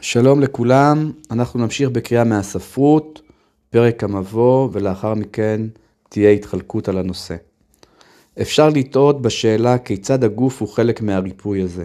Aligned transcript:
שלום 0.00 0.40
לכולם, 0.40 1.12
אנחנו 1.30 1.60
נמשיך 1.60 1.90
בקריאה 1.90 2.24
מהספרות, 2.24 3.22
פרק 3.70 4.04
המבוא, 4.04 4.68
ולאחר 4.72 5.14
מכן 5.14 5.60
תהיה 6.08 6.30
התחלקות 6.30 6.88
על 6.88 6.98
הנושא. 6.98 7.36
אפשר 8.40 8.68
לטעות 8.68 9.22
בשאלה 9.22 9.78
כיצד 9.78 10.24
הגוף 10.24 10.60
הוא 10.60 10.68
חלק 10.68 11.02
מהריפוי 11.02 11.62
הזה, 11.62 11.84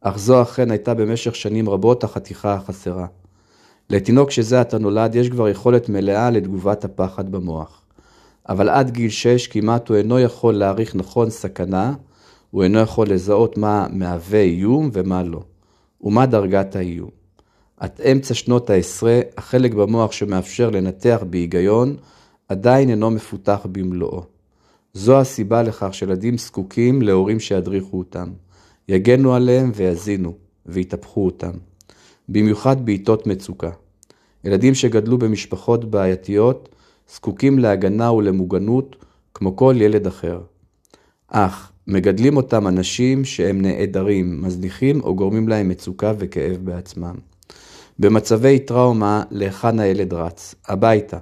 אך 0.00 0.18
זו 0.18 0.42
אכן 0.42 0.70
הייתה 0.70 0.94
במשך 0.94 1.34
שנים 1.34 1.68
רבות 1.68 2.04
החתיכה 2.04 2.54
החסרה. 2.54 3.06
לתינוק 3.90 4.30
שזה 4.30 4.60
עתה 4.60 4.78
נולד 4.78 5.14
יש 5.14 5.28
כבר 5.28 5.48
יכולת 5.48 5.88
מלאה 5.88 6.30
לתגובת 6.30 6.84
הפחד 6.84 7.32
במוח. 7.32 7.82
אבל 8.48 8.68
עד 8.68 8.90
גיל 8.90 9.10
6 9.10 9.46
כמעט 9.46 9.88
הוא 9.88 9.96
אינו 9.96 10.20
יכול 10.20 10.54
להעריך 10.54 10.94
נכון 10.94 11.30
סכנה, 11.30 11.94
הוא 12.50 12.62
אינו 12.62 12.78
יכול 12.78 13.06
לזהות 13.08 13.58
מה 13.58 13.86
מהווה 13.90 14.40
איום 14.40 14.90
ומה 14.92 15.22
לא, 15.22 15.40
ומה 16.02 16.26
דרגת 16.26 16.76
האיום. 16.76 17.21
עד 17.82 18.00
אמצע 18.12 18.34
שנות 18.34 18.70
העשרה, 18.70 19.20
החלק 19.36 19.74
במוח 19.74 20.12
שמאפשר 20.12 20.70
לנתח 20.70 21.22
בהיגיון 21.30 21.96
עדיין 22.48 22.90
אינו 22.90 23.10
מפותח 23.10 23.66
במלואו. 23.72 24.22
זו 24.94 25.20
הסיבה 25.20 25.62
לכך 25.62 25.94
שילדים 25.94 26.38
זקוקים 26.38 27.02
להורים 27.02 27.40
שידריכו 27.40 27.98
אותם, 27.98 28.28
יגנו 28.88 29.34
עליהם 29.34 29.72
ויזינו, 29.74 30.34
ויטפחו 30.66 31.24
אותם. 31.26 31.50
במיוחד 32.28 32.86
בעיתות 32.86 33.26
מצוקה. 33.26 33.70
ילדים 34.44 34.74
שגדלו 34.74 35.18
במשפחות 35.18 35.84
בעייתיות 35.84 36.68
זקוקים 37.14 37.58
להגנה 37.58 38.12
ולמוגנות 38.12 38.96
כמו 39.34 39.56
כל 39.56 39.74
ילד 39.78 40.06
אחר. 40.06 40.40
אך 41.28 41.72
מגדלים 41.86 42.36
אותם 42.36 42.66
אנשים 42.66 43.24
שהם 43.24 43.62
נעדרים, 43.62 44.42
מזניחים 44.42 45.00
או 45.00 45.16
גורמים 45.16 45.48
להם 45.48 45.68
מצוקה 45.68 46.12
וכאב 46.18 46.56
בעצמם. 46.64 47.31
במצבי 47.98 48.58
טראומה, 48.58 49.22
להיכן 49.30 49.78
הילד 49.78 50.14
רץ? 50.14 50.54
הביתה. 50.68 51.18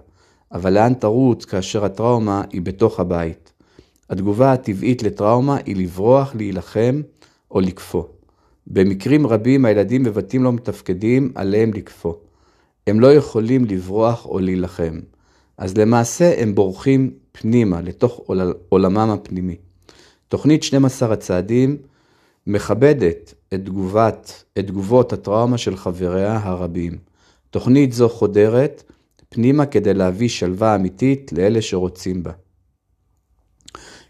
אבל 0.53 0.73
לאן 0.73 0.95
תרוץ 0.95 1.45
כאשר 1.45 1.85
הטראומה 1.85 2.43
היא 2.53 2.63
בתוך 2.63 3.01
הבית? 3.01 3.53
התגובה 4.11 4.53
הטבעית 4.53 5.03
לטראומה 5.03 5.57
היא 5.67 5.77
לברוח, 5.77 6.35
להילחם 6.35 7.03
או 7.51 7.61
לקפוא. 7.61 8.05
במקרים 8.67 9.27
רבים 9.27 9.65
הילדים 9.65 10.05
בבתים 10.05 10.45
לא 10.45 10.53
מתפקדים, 10.53 11.33
עליהם 11.35 11.73
לקפוא. 11.73 12.15
הם 12.87 13.01
לא 13.01 13.13
יכולים 13.13 13.65
לברוח 13.65 14.27
או 14.27 14.39
להילחם. 14.39 15.01
אז 15.59 15.77
למעשה 15.77 16.43
הם 16.43 16.55
בורחים 16.55 17.11
פנימה, 17.33 17.81
לתוך 17.81 18.21
עולמם 18.69 19.11
הפנימי. 19.11 19.57
תוכנית 20.29 20.63
12 20.63 21.13
הצעדים 21.13 21.77
מכבדת 22.47 23.35
את, 23.55 23.61
תגובת, 23.65 24.45
את 24.59 24.67
תגובות 24.67 25.13
הטראומה 25.13 25.59
של 25.59 25.77
חבריה 25.77 26.41
הרבים. 26.43 26.99
תוכנית 27.51 27.93
זו 27.93 28.09
חודרת 28.09 28.83
פנימה 29.29 29.67
כדי 29.67 29.95
להביא 29.95 30.29
שלווה 30.29 30.75
אמיתית 30.75 31.33
לאלה 31.33 31.63
שרוצים 31.63 32.23
בה. 32.23 32.33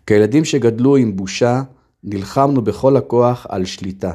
כילדים 0.07 0.45
שגדלו 0.45 0.97
עם 0.97 1.17
בושה, 1.17 1.63
נלחמנו 2.05 2.63
בכל 2.63 2.97
הכוח 2.97 3.47
על 3.49 3.65
שליטה, 3.65 4.13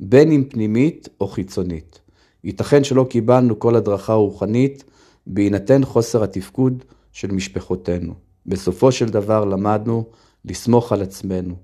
בין 0.00 0.32
אם 0.32 0.44
פנימית 0.48 1.08
או 1.20 1.28
חיצונית. 1.28 2.00
ייתכן 2.44 2.84
שלא 2.84 3.06
קיבלנו 3.10 3.58
כל 3.58 3.76
הדרכה 3.76 4.12
רוחנית 4.12 4.84
בהינתן 5.26 5.84
חוסר 5.84 6.22
התפקוד 6.22 6.84
של 7.12 7.30
משפחותינו. 7.30 8.14
בסופו 8.46 8.92
של 8.92 9.08
דבר 9.08 9.44
למדנו 9.44 10.04
לסמוך 10.44 10.92
על 10.92 11.02
עצמנו, 11.02 11.54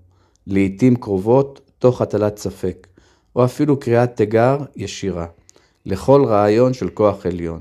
לעתים 0.46 0.96
קרובות 0.96 1.60
תוך 1.84 2.00
הטלת 2.00 2.38
ספק, 2.38 2.86
או 3.36 3.44
אפילו 3.44 3.80
קריאת 3.80 4.16
תיגר 4.16 4.58
ישירה, 4.76 5.26
לכל 5.86 6.24
רעיון 6.24 6.74
של 6.74 6.88
כוח 6.88 7.26
עליון. 7.26 7.60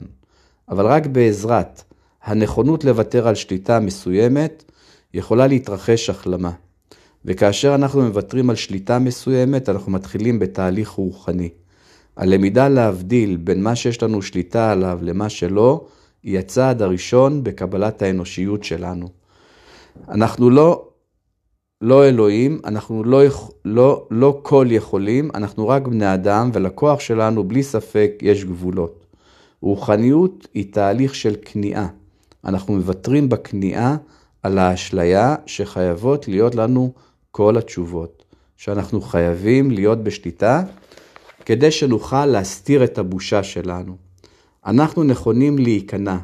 אבל 0.69 0.85
רק 0.85 1.05
בעזרת 1.05 1.83
הנכונות 2.23 2.83
לוותר 2.83 3.27
על 3.27 3.35
שליטה 3.35 3.79
מסוימת, 3.79 4.63
יכולה 5.13 5.47
להתרחש 5.47 6.09
החלמה. 6.09 6.51
וכאשר 7.25 7.75
אנחנו 7.75 8.01
מוותרים 8.01 8.49
על 8.49 8.55
שליטה 8.55 8.99
מסוימת, 8.99 9.69
אנחנו 9.69 9.91
מתחילים 9.91 10.39
בתהליך 10.39 10.89
רוחני. 10.89 11.49
הלמידה 12.17 12.69
להבדיל 12.69 13.37
בין 13.37 13.63
מה 13.63 13.75
שיש 13.75 14.03
לנו 14.03 14.21
שליטה 14.21 14.71
עליו 14.71 14.99
למה 15.01 15.29
שלא, 15.29 15.85
היא 16.23 16.39
הצעד 16.39 16.81
הראשון 16.81 17.43
בקבלת 17.43 18.01
האנושיות 18.01 18.63
שלנו. 18.63 19.07
אנחנו 20.09 20.49
לא, 20.49 20.87
לא 21.83 22.07
אלוהים, 22.07 22.59
אנחנו 22.65 23.03
לא, 23.03 23.21
לא, 23.65 24.07
לא 24.11 24.39
כל 24.41 24.67
יכולים, 24.69 25.29
אנחנו 25.35 25.67
רק 25.67 25.87
בני 25.87 26.13
אדם, 26.13 26.49
ולכוח 26.53 26.99
שלנו 26.99 27.43
בלי 27.43 27.63
ספק 27.63 28.11
יש 28.21 28.45
גבולות. 28.45 29.05
רוחניות 29.61 30.47
היא 30.53 30.73
תהליך 30.73 31.15
של 31.15 31.35
כניעה. 31.41 31.87
אנחנו 32.45 32.73
מוותרים 32.73 33.29
בכניעה 33.29 33.95
על 34.43 34.57
האשליה 34.57 35.35
שחייבות 35.45 36.27
להיות 36.27 36.55
לנו 36.55 36.93
כל 37.31 37.57
התשובות, 37.57 38.23
שאנחנו 38.57 39.01
חייבים 39.01 39.71
להיות 39.71 40.03
בשליטה 40.03 40.63
כדי 41.45 41.71
שנוכל 41.71 42.25
להסתיר 42.25 42.83
את 42.83 42.97
הבושה 42.97 43.43
שלנו. 43.43 43.95
אנחנו 44.65 45.03
נכונים 45.03 45.57
להיכנע 45.57 46.17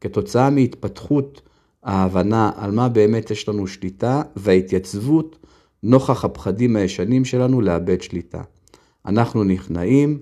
כתוצאה 0.00 0.50
מהתפתחות 0.50 1.42
ההבנה 1.84 2.50
על 2.56 2.70
מה 2.70 2.88
באמת 2.88 3.30
יש 3.30 3.48
לנו 3.48 3.66
שליטה 3.66 4.22
וההתייצבות 4.36 5.38
נוכח 5.82 6.24
הפחדים 6.24 6.76
הישנים 6.76 7.24
שלנו 7.24 7.60
לאבד 7.60 8.02
שליטה. 8.02 8.42
אנחנו 9.06 9.44
נכנעים 9.44 10.18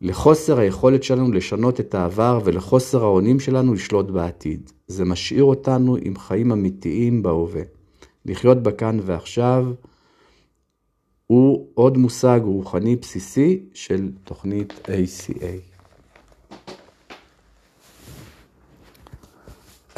לחוסר 0.00 0.58
היכולת 0.58 1.02
שלנו 1.02 1.32
לשנות 1.32 1.80
את 1.80 1.94
העבר 1.94 2.40
ולחוסר 2.44 3.04
האונים 3.04 3.40
שלנו 3.40 3.74
לשלוט 3.74 4.06
בעתיד. 4.10 4.70
זה 4.86 5.04
משאיר 5.04 5.44
אותנו 5.44 5.96
עם 6.02 6.16
חיים 6.16 6.52
אמיתיים 6.52 7.22
בהווה. 7.22 7.62
לחיות 8.26 8.62
בכאן 8.62 8.98
ועכשיו 9.02 9.66
הוא 11.26 11.66
עוד 11.74 11.98
מושג 11.98 12.40
רוחני 12.44 12.96
בסיסי 12.96 13.60
של 13.74 14.10
תוכנית 14.24 14.72
ACA. 14.84 15.67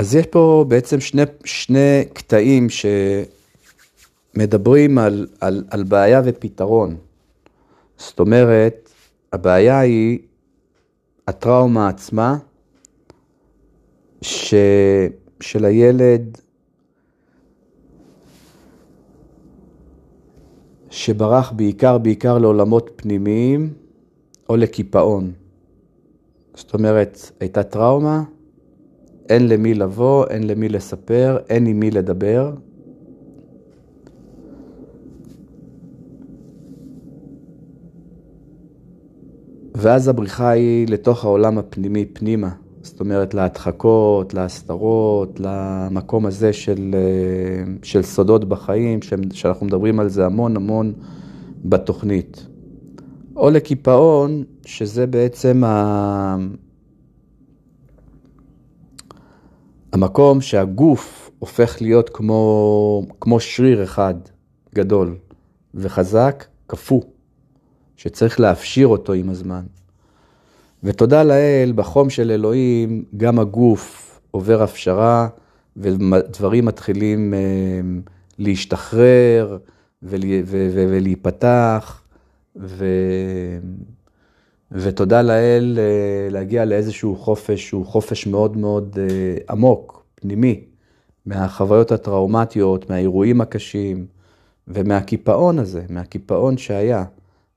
אז 0.00 0.14
יש 0.14 0.26
פה 0.26 0.64
בעצם 0.68 1.00
שני, 1.00 1.22
שני 1.44 2.04
קטעים 2.12 2.66
שמדברים 4.34 4.98
על, 4.98 5.26
על, 5.40 5.64
על 5.70 5.82
בעיה 5.82 6.22
ופתרון. 6.24 6.96
זאת 7.96 8.20
אומרת, 8.20 8.90
הבעיה 9.32 9.80
היא 9.80 10.18
הטראומה 11.26 11.88
עצמה, 11.88 12.38
ש, 14.22 14.54
של 15.40 15.64
הילד 15.64 16.38
שברח 20.90 21.52
בעיקר 21.52 21.98
בעיקר 21.98 22.38
לעולמות 22.38 22.90
פנימיים 22.96 23.72
או 24.48 24.56
לקיפאון. 24.56 25.32
זאת 26.54 26.74
אומרת, 26.74 27.32
הייתה 27.40 27.62
טראומה, 27.62 28.22
אין 29.30 29.48
למי 29.48 29.74
לבוא, 29.74 30.26
אין 30.26 30.46
למי 30.46 30.68
לספר, 30.68 31.38
אין 31.48 31.66
עם 31.66 31.80
מי 31.80 31.90
לדבר. 31.90 32.52
ואז 39.74 40.08
הבריחה 40.08 40.50
היא 40.50 40.88
לתוך 40.88 41.24
העולם 41.24 41.58
הפנימי 41.58 42.04
פנימה. 42.12 42.50
זאת 42.82 43.00
אומרת, 43.00 43.34
להדחקות, 43.34 44.34
להסתרות, 44.34 45.40
למקום 45.40 46.26
הזה 46.26 46.52
של, 46.52 46.94
אה, 46.94 47.72
של 47.82 48.02
סודות 48.02 48.44
בחיים, 48.44 49.00
שאנחנו 49.32 49.66
מדברים 49.66 50.00
על 50.00 50.08
זה 50.08 50.26
המון 50.26 50.56
המון 50.56 50.92
בתוכנית. 51.64 52.46
או 53.36 53.50
לקיפאון, 53.50 54.44
שזה 54.66 55.06
בעצם 55.06 55.64
ה... 55.64 56.36
המקום 59.92 60.40
שהגוף 60.40 61.30
הופך 61.38 61.76
להיות 61.80 62.10
כמו, 62.10 63.02
כמו 63.20 63.40
שריר 63.40 63.84
אחד 63.84 64.14
גדול 64.74 65.16
וחזק, 65.74 66.44
קפוא, 66.66 67.02
שצריך 67.96 68.40
להפשיר 68.40 68.86
אותו 68.86 69.12
עם 69.12 69.30
הזמן. 69.30 69.62
ותודה 70.82 71.22
לאל, 71.22 71.72
בחום 71.74 72.10
של 72.10 72.30
אלוהים, 72.30 73.04
גם 73.16 73.38
הגוף 73.38 74.20
עובר 74.30 74.62
הפשרה, 74.62 75.28
ודברים 75.76 76.64
מתחילים 76.64 77.34
אה, 77.34 77.38
להשתחרר 78.38 79.58
ולהיפתח, 80.02 82.02
ו... 82.56 82.84
ותודה 84.72 85.22
לאל 85.22 85.78
אה, 85.78 86.28
להגיע 86.30 86.64
לאיזשהו 86.64 87.16
חופש 87.16 87.68
שהוא 87.68 87.86
חופש 87.86 88.26
מאוד 88.26 88.56
מאוד 88.56 88.98
אה, 89.00 89.36
עמוק, 89.50 90.04
פנימי, 90.14 90.64
מהחוויות 91.26 91.92
הטראומטיות, 91.92 92.90
מהאירועים 92.90 93.40
הקשים 93.40 94.06
ומהקיפאון 94.68 95.58
הזה, 95.58 95.82
מהקיפאון 95.88 96.58
שהיה. 96.58 97.04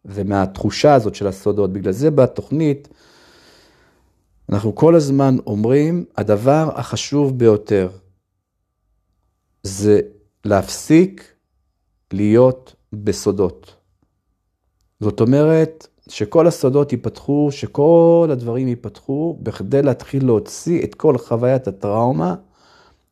ומהתחושה 0.05 0.93
הזאת 0.93 1.15
של 1.15 1.27
הסודות. 1.27 1.73
בגלל 1.73 1.91
זה 1.91 2.11
בתוכנית 2.11 2.87
אנחנו 4.49 4.75
כל 4.75 4.95
הזמן 4.95 5.35
אומרים, 5.47 6.05
הדבר 6.17 6.69
החשוב 6.75 7.39
ביותר 7.39 7.89
זה 9.63 9.99
להפסיק 10.45 11.33
להיות 12.13 12.75
בסודות. 12.93 13.75
זאת 14.99 15.19
אומרת, 15.19 15.87
שכל 16.09 16.47
הסודות 16.47 16.91
ייפתחו, 16.91 17.49
שכל 17.51 18.29
הדברים 18.31 18.67
ייפתחו, 18.67 19.37
בכדי 19.43 19.81
להתחיל 19.81 20.25
להוציא 20.25 20.83
את 20.83 20.95
כל 20.95 21.17
חוויית 21.17 21.67
הטראומה 21.67 22.35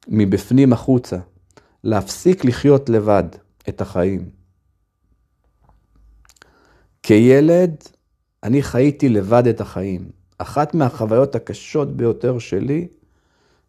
מבפנים 0.08 0.74
החוצה. 0.74 1.18
להפסיק 1.84 2.46
לחיות 2.46 2.90
לבד 2.90 3.24
את 3.70 3.82
החיים. 3.82 4.30
כילד, 7.04 7.76
אני 8.44 8.64
חייתי 8.64 9.10
לבד 9.10 9.48
את 9.48 9.62
החיים. 9.62 10.10
אחת 10.38 10.76
מהחוויות 10.76 11.36
הקשות 11.36 11.98
ביותר 11.98 12.40
שלי, 12.40 12.88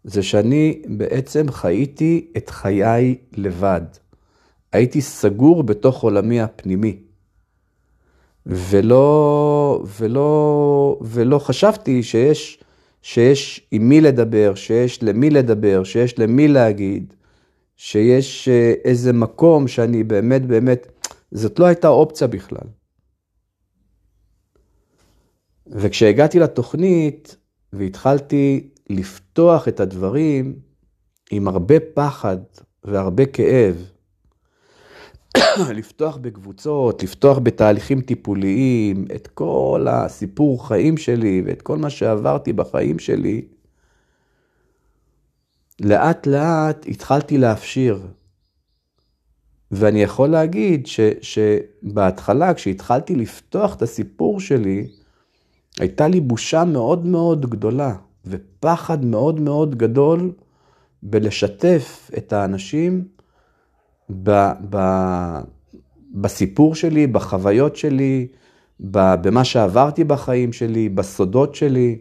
זה 0.04 0.22
שאני 0.22 0.82
בעצם 0.88 1.50
חייתי 1.50 2.32
את 2.36 2.50
חיי 2.50 3.16
לבד. 3.32 3.82
הייתי 4.72 5.00
סגור 5.00 5.62
בתוך 5.62 6.02
עולמי 6.02 6.40
הפנימי. 6.40 7.01
ולא, 8.46 9.84
ולא, 10.00 10.98
ולא 11.02 11.38
חשבתי 11.38 12.02
שיש, 12.02 12.58
שיש 13.02 13.66
עם 13.70 13.88
מי 13.88 14.00
לדבר, 14.00 14.54
שיש 14.54 15.02
למי 15.02 15.30
לדבר, 15.30 15.84
שיש 15.84 16.18
למי 16.18 16.48
להגיד, 16.48 17.14
שיש 17.76 18.48
אה, 18.48 18.74
איזה 18.84 19.12
מקום 19.12 19.68
שאני 19.68 20.04
באמת, 20.04 20.46
באמת, 20.46 20.86
זאת 21.30 21.58
לא 21.58 21.66
הייתה 21.66 21.88
אופציה 21.88 22.26
בכלל. 22.26 22.68
וכשהגעתי 25.66 26.38
לתוכנית 26.38 27.36
והתחלתי 27.72 28.68
לפתוח 28.90 29.68
את 29.68 29.80
הדברים 29.80 30.54
עם 31.30 31.48
הרבה 31.48 31.74
פחד 31.94 32.36
והרבה 32.84 33.26
כאב, 33.26 33.90
לפתוח 35.74 36.16
בקבוצות, 36.16 37.02
לפתוח 37.02 37.38
בתהליכים 37.38 38.00
טיפוליים, 38.00 39.04
את 39.14 39.26
כל 39.26 39.86
הסיפור 39.90 40.68
חיים 40.68 40.96
שלי 40.96 41.42
ואת 41.46 41.62
כל 41.62 41.78
מה 41.78 41.90
שעברתי 41.90 42.52
בחיים 42.52 42.98
שלי, 42.98 43.42
לאט 45.80 46.26
לאט 46.26 46.86
התחלתי 46.88 47.38
להפשיר. 47.38 48.00
ואני 49.70 50.02
יכול 50.02 50.28
להגיד 50.28 50.86
ש, 50.86 51.00
שבהתחלה, 51.20 52.54
כשהתחלתי 52.54 53.14
לפתוח 53.16 53.74
את 53.74 53.82
הסיפור 53.82 54.40
שלי, 54.40 54.88
הייתה 55.80 56.08
לי 56.08 56.20
בושה 56.20 56.64
מאוד 56.64 57.06
מאוד 57.06 57.50
גדולה 57.50 57.94
ופחד 58.26 59.04
מאוד 59.04 59.40
מאוד 59.40 59.74
גדול 59.74 60.32
בלשתף 61.02 62.10
את 62.18 62.32
האנשים 62.32 63.04
ב, 64.10 64.50
ב, 64.70 64.78
בסיפור 66.14 66.74
שלי, 66.74 67.06
בחוויות 67.06 67.76
שלי, 67.76 68.26
במה 68.80 69.44
שעברתי 69.44 70.04
בחיים 70.04 70.52
שלי, 70.52 70.88
בסודות 70.88 71.54
שלי. 71.54 71.98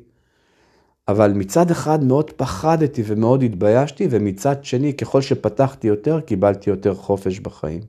אבל 1.08 1.34
מצד 1.34 1.72
אחד 1.72 2.04
מאוד 2.04 2.32
פחדתי 2.32 3.04
ומאוד 3.06 3.44
התביישתי, 3.44 4.08
ומצד 4.10 4.66
שני, 4.66 4.94
ככל 4.94 5.22
שפתחתי 5.22 5.88
יותר, 5.88 6.22
קיבלתי 6.22 6.70
יותר 6.70 6.94
חופש 6.94 7.40
בחיים. 7.40 7.82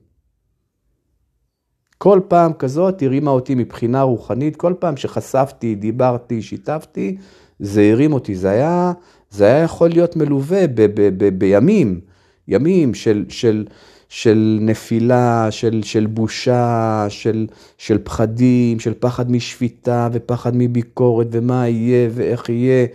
כל 1.97 2.19
פעם 2.27 2.53
כזאת 2.53 3.01
הרימה 3.01 3.31
אותי 3.31 3.55
מבחינה 3.55 4.01
רוחנית, 4.01 4.55
כל 4.55 4.73
פעם 4.79 4.97
שחשפתי, 4.97 5.75
דיברתי, 5.75 6.41
שיתפתי, 6.41 7.17
זה 7.59 7.89
הרים 7.91 8.13
אותי. 8.13 8.35
זה 8.35 8.49
היה, 8.49 8.93
זה 9.29 9.45
היה 9.45 9.63
יכול 9.63 9.89
להיות 9.89 10.15
מלווה 10.15 10.67
ב, 10.67 10.81
ב, 10.81 11.09
ב, 11.17 11.39
בימים, 11.39 11.99
ימים 12.47 12.93
של, 12.93 13.25
של, 13.29 13.65
של 14.13 14.57
נפילה, 14.61 15.47
של, 15.51 15.83
של 15.83 16.05
בושה, 16.05 17.05
של, 17.09 17.47
של 17.77 17.97
פחדים, 18.03 18.79
של 18.79 18.93
פחד 18.99 19.31
משפיטה 19.31 20.09
ופחד 20.13 20.51
מביקורת 20.55 21.27
ומה 21.31 21.67
יהיה 21.67 22.09
ואיך 22.13 22.49
יהיה 22.49 22.87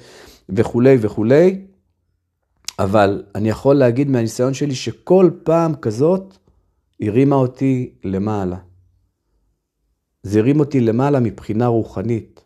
וכולי 0.49 0.97
וכולי. 1.01 1.61
אבל 2.79 3.25
אני 3.35 3.49
יכול 3.49 3.77
להגיד 3.77 4.09
מהניסיון 4.09 4.55
שלי 4.55 4.75
שכל 4.75 5.31
פעם 5.43 5.75
כזאת 5.75 6.39
הרימה 7.01 7.37
אותי 7.37 7.91
למעלה. 8.05 8.57
זה 10.23 10.39
הרים 10.39 10.61
אותי 10.61 10.81
למעלה 10.81 11.21
מבחינה 11.21 11.67
רוחנית, 11.67 12.45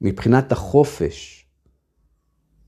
מבחינת 0.00 0.52
החופש. 0.52 1.46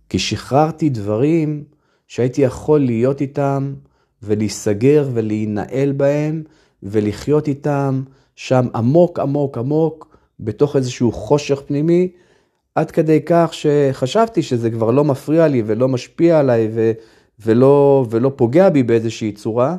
כי 0.09 0.19
שחררתי 0.19 0.89
דברים 0.89 1.65
שהייתי 2.09 2.43
יכול 2.43 2.81
להיות 2.81 3.21
איתם 3.21 3.75
ולהיסגר 4.23 5.09
ולהינעל 5.13 5.93
בהם 5.93 6.43
ולחיות 6.83 7.49
איתם 7.49 8.03
שם 8.37 8.67
עמוק 8.75 9.19
עמוק 9.19 9.59
עמוק 9.59 10.17
בתוך 10.41 10.77
איזשהו 10.77 11.13
חושך 11.13 11.63
פנימי, 11.67 12.09
עד 12.75 12.91
כדי 12.91 13.21
כך 13.27 13.51
שחשבתי 13.53 14.43
שזה 14.43 14.71
כבר 14.71 14.91
לא 14.91 15.05
מפריע 15.05 15.49
לי 15.49 15.63
ולא 15.67 15.89
משפיע 15.89 16.39
עליי 16.39 16.69
ו- 16.75 16.93
ולא, 17.45 18.07
ולא 18.11 18.33
פוגע 18.37 18.69
בי 18.69 18.83
באיזושהי 18.83 19.33
צורה, 19.33 19.77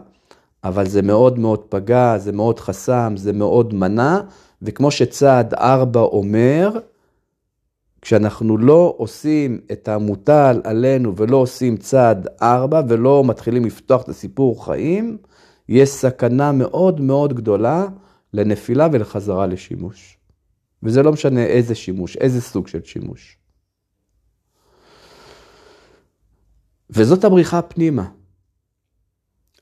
אבל 0.63 0.87
זה 0.87 1.01
מאוד 1.01 1.39
מאוד 1.39 1.59
פגע, 1.69 2.17
זה 2.17 2.31
מאוד 2.31 2.59
חסם, 2.59 3.13
זה 3.17 3.33
מאוד 3.33 3.73
מנע, 3.73 4.19
וכמו 4.61 4.91
שצעד 4.91 5.53
ארבע 5.53 5.99
אומר, 5.99 6.79
כשאנחנו 8.01 8.57
לא 8.57 8.94
עושים 8.98 9.62
את 9.71 9.88
המוטל 9.88 10.62
עלינו 10.63 11.18
ולא 11.18 11.38
עושים 11.38 11.77
צעד 11.77 12.27
ארבע 12.42 12.81
ולא 12.88 13.24
מתחילים 13.25 13.65
לפתוח 13.65 14.01
את 14.01 14.09
הסיפור 14.09 14.65
חיים, 14.65 15.18
יש 15.69 15.89
סכנה 15.89 16.51
מאוד 16.51 17.01
מאוד 17.01 17.33
גדולה 17.33 17.88
לנפילה 18.33 18.88
ולחזרה 18.92 19.48
לשימוש. 19.48 20.18
וזה 20.83 21.03
לא 21.03 21.12
משנה 21.12 21.45
איזה 21.45 21.75
שימוש, 21.75 22.18
איזה 22.18 22.42
סוג 22.42 22.68
של 22.68 22.83
שימוש. 22.83 23.38
וזאת 26.89 27.24
הבריחה 27.24 27.62
פנימה. 27.62 28.09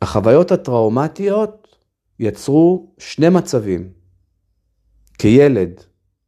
החוויות 0.02 0.52
הטראומטיות 0.52 1.76
יצרו 2.20 2.94
שני 2.98 3.30
מצבים. 3.30 3.90
כילד, 5.18 5.82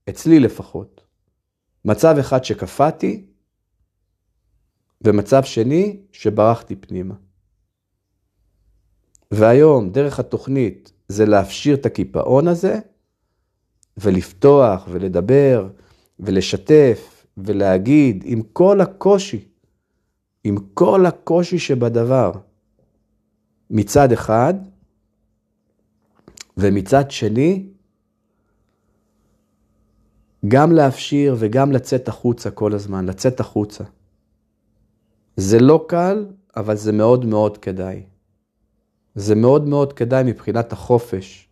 אצלי 0.09 0.39
לפחות, 0.39 1.00
מצב 1.85 2.15
אחד 2.19 2.43
שקפאתי, 2.43 3.25
ומצב 5.03 5.43
שני 5.43 5.99
שברחתי 6.11 6.75
פנימה. 6.75 7.15
והיום, 9.31 9.91
דרך 9.91 10.19
התוכנית, 10.19 10.91
זה 11.07 11.25
להפשיר 11.25 11.75
את 11.75 11.85
הקיפאון 11.85 12.47
הזה, 12.47 12.79
ולפתוח 13.97 14.87
ולדבר 14.91 15.69
ולשתף 16.19 17.25
ולהגיד 17.37 18.23
עם 18.25 18.41
כל 18.41 18.81
הקושי, 18.81 19.47
עם 20.43 20.55
כל 20.73 21.05
הקושי 21.05 21.59
שבדבר, 21.59 22.31
מצד 23.69 24.11
אחד, 24.11 24.53
ומצד 26.57 27.11
שני, 27.11 27.65
גם 30.47 30.71
להפשיר 30.71 31.35
וגם 31.39 31.71
לצאת 31.71 32.07
החוצה 32.07 32.51
כל 32.51 32.73
הזמן, 32.73 33.05
לצאת 33.05 33.39
החוצה. 33.39 33.83
זה 35.37 35.59
לא 35.59 35.85
קל, 35.87 36.25
אבל 36.55 36.75
זה 36.75 36.91
מאוד 36.91 37.25
מאוד 37.25 37.57
כדאי. 37.57 38.03
זה 39.15 39.35
מאוד 39.35 39.67
מאוד 39.67 39.93
כדאי 39.93 40.23
מבחינת 40.23 40.73
החופש 40.73 41.47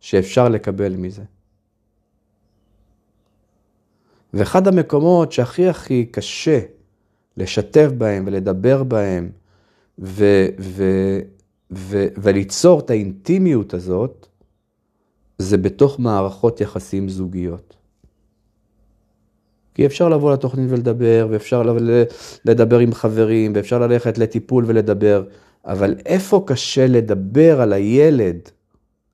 שאפשר 0.00 0.48
לקבל 0.48 0.96
מזה. 0.96 1.22
ואחד 4.34 4.68
המקומות 4.68 5.32
שהכי 5.32 5.68
הכי 5.68 6.06
קשה 6.06 6.60
לשתף 7.36 7.88
בהם 7.98 8.24
ולדבר 8.26 8.82
בהם 8.84 9.30
ו- 9.98 10.46
ו- 10.60 11.20
ו- 11.70 12.06
וליצור 12.16 12.80
את 12.80 12.90
האינטימיות 12.90 13.74
הזאת, 13.74 14.26
זה 15.38 15.58
בתוך 15.58 16.00
מערכות 16.00 16.60
יחסים 16.60 17.08
זוגיות. 17.08 17.76
כי 19.74 19.86
אפשר 19.86 20.08
לבוא 20.08 20.32
לתוכנית 20.32 20.70
ולדבר, 20.70 21.28
ואפשר 21.30 21.62
לדבר 22.44 22.78
עם 22.78 22.94
חברים, 22.94 23.52
ואפשר 23.54 23.78
ללכת 23.78 24.18
לטיפול 24.18 24.64
ולדבר, 24.66 25.24
אבל 25.64 25.94
איפה 26.06 26.44
קשה 26.46 26.86
לדבר 26.86 27.60
על 27.60 27.72
הילד, 27.72 28.38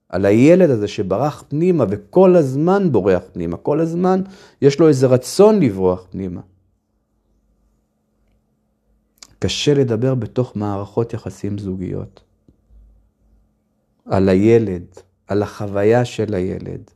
על 0.08 0.24
הילד 0.24 0.70
הזה 0.70 0.88
שברח 0.88 1.44
פנימה 1.48 1.84
וכל 1.88 2.36
הזמן 2.36 2.92
בורח 2.92 3.22
פנימה, 3.32 3.56
כל 3.56 3.80
הזמן 3.80 4.22
יש 4.62 4.80
לו 4.80 4.88
איזה 4.88 5.06
רצון 5.06 5.60
לברוח 5.60 6.06
פנימה. 6.10 6.40
קשה 9.38 9.74
לדבר 9.74 10.14
בתוך 10.14 10.56
מערכות 10.56 11.14
יחסים 11.14 11.58
זוגיות. 11.58 12.20
על 14.06 14.28
הילד, 14.28 14.84
על 15.26 15.42
החוויה 15.42 16.04
של 16.04 16.34
הילד. 16.34 16.90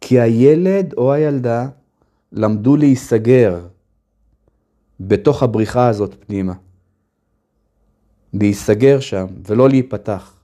כי 0.00 0.20
הילד 0.20 0.94
או 0.96 1.12
הילדה 1.12 1.68
למדו 2.32 2.76
להיסגר 2.76 3.60
בתוך 5.00 5.42
הבריחה 5.42 5.88
הזאת 5.88 6.14
פנימה. 6.26 6.52
להיסגר 8.32 9.00
שם 9.00 9.26
ולא 9.46 9.68
להיפתח 9.68 10.34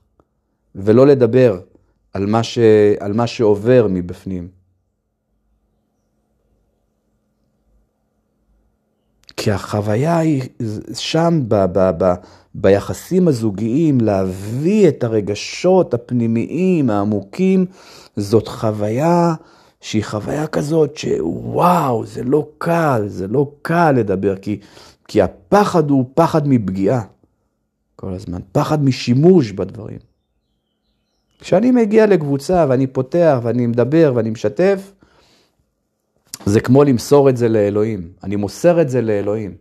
ולא 0.75 1.07
לדבר 1.07 1.59
על 2.13 2.25
מה, 2.25 2.43
ש... 2.43 2.59
על 2.99 3.13
מה 3.13 3.27
שעובר 3.27 3.87
מבפנים. 3.89 4.47
כי 9.37 9.51
החוויה 9.51 10.17
היא 10.17 10.43
שם, 10.93 11.39
ב, 11.47 11.55
ב, 11.55 11.91
ב, 11.97 12.13
ביחסים 12.55 13.27
הזוגיים, 13.27 14.01
להביא 14.01 14.87
את 14.87 15.03
הרגשות 15.03 15.93
הפנימיים, 15.93 16.89
העמוקים, 16.89 17.65
זאת 18.15 18.47
חוויה 18.47 19.33
שהיא 19.85 20.03
חוויה 20.03 20.47
כזאת 20.47 20.97
שוואו, 20.97 22.05
זה 22.05 22.23
לא 22.23 22.49
קל, 22.57 23.03
זה 23.07 23.27
לא 23.27 23.51
קל 23.61 23.91
לדבר, 23.91 24.35
כי, 24.37 24.59
כי 25.07 25.21
הפחד 25.21 25.89
הוא 25.89 26.05
פחד 26.13 26.47
מפגיעה 26.47 27.01
כל 27.95 28.13
הזמן, 28.13 28.39
פחד 28.51 28.83
משימוש 28.83 29.51
בדברים. 29.51 29.99
כשאני 31.39 31.71
מגיע 31.71 32.05
לקבוצה 32.05 32.65
ואני 32.69 32.87
פותח 32.87 33.39
ואני 33.43 33.67
מדבר 33.67 34.11
ואני 34.15 34.29
משתף, 34.29 34.91
זה 36.45 36.59
כמו 36.59 36.83
למסור 36.83 37.29
את 37.29 37.37
זה 37.37 37.49
לאלוהים. 37.49 38.11
אני 38.23 38.35
מוסר 38.35 38.81
את 38.81 38.89
זה 38.89 39.01
לאלוהים. 39.01 39.55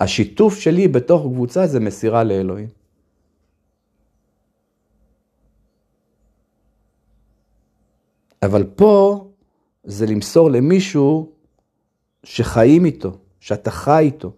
השיתוף 0.00 0.58
שלי 0.58 0.88
בתוך 0.88 1.22
קבוצה 1.22 1.66
זה 1.66 1.80
מסירה 1.80 2.24
לאלוהים. 2.24 2.68
אבל 8.42 8.64
פה 8.64 9.24
זה 9.84 10.06
למסור 10.06 10.50
למישהו 10.50 11.32
שחיים 12.24 12.84
איתו, 12.84 13.18
שאתה 13.40 13.70
חי 13.70 13.98
איתו, 14.02 14.32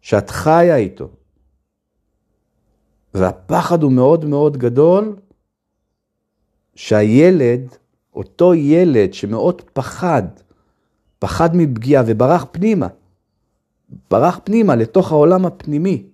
שאת 0.00 0.30
חיה 0.30 0.76
איתו. 0.76 1.08
והפחד 3.14 3.82
הוא 3.82 3.92
מאוד 3.92 4.24
מאוד 4.24 4.56
גדול 4.56 5.16
שהילד 6.74 7.60
אותו 8.14 8.54
ילד 8.54 9.14
שמאוד 9.14 9.62
פחד, 9.72 10.22
פחד 11.18 11.50
מפגיעה 11.56 12.02
וברח 12.06 12.46
פנימה, 12.52 12.86
ברח 14.10 14.40
פנימה 14.44 14.76
לתוך 14.76 15.12
העולם 15.12 15.46
הפנימי. 15.46 16.06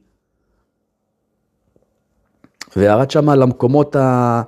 וירד 2.76 3.11
שם 3.11 3.30
למקומות 3.30 3.97
ה... 3.97 4.42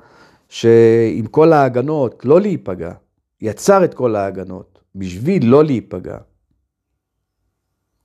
שעם 0.50 1.26
כל 1.30 1.52
ההגנות, 1.52 2.25
לא 2.25 2.40
להיפגע, 2.40 2.92
יצר 3.40 3.85
את 3.85 3.95
כל 3.95 4.16
ההגנות 4.16 4.80
בשביל 4.95 5.47
לא 5.47 5.64
להיפגע. 5.64 6.19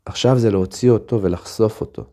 עכשיו 0.05 0.39
זה 0.39 0.51
להוציא 0.51 0.91
אותו 0.91 1.21
ולחשוף 1.21 1.81
אותו. 1.81 2.05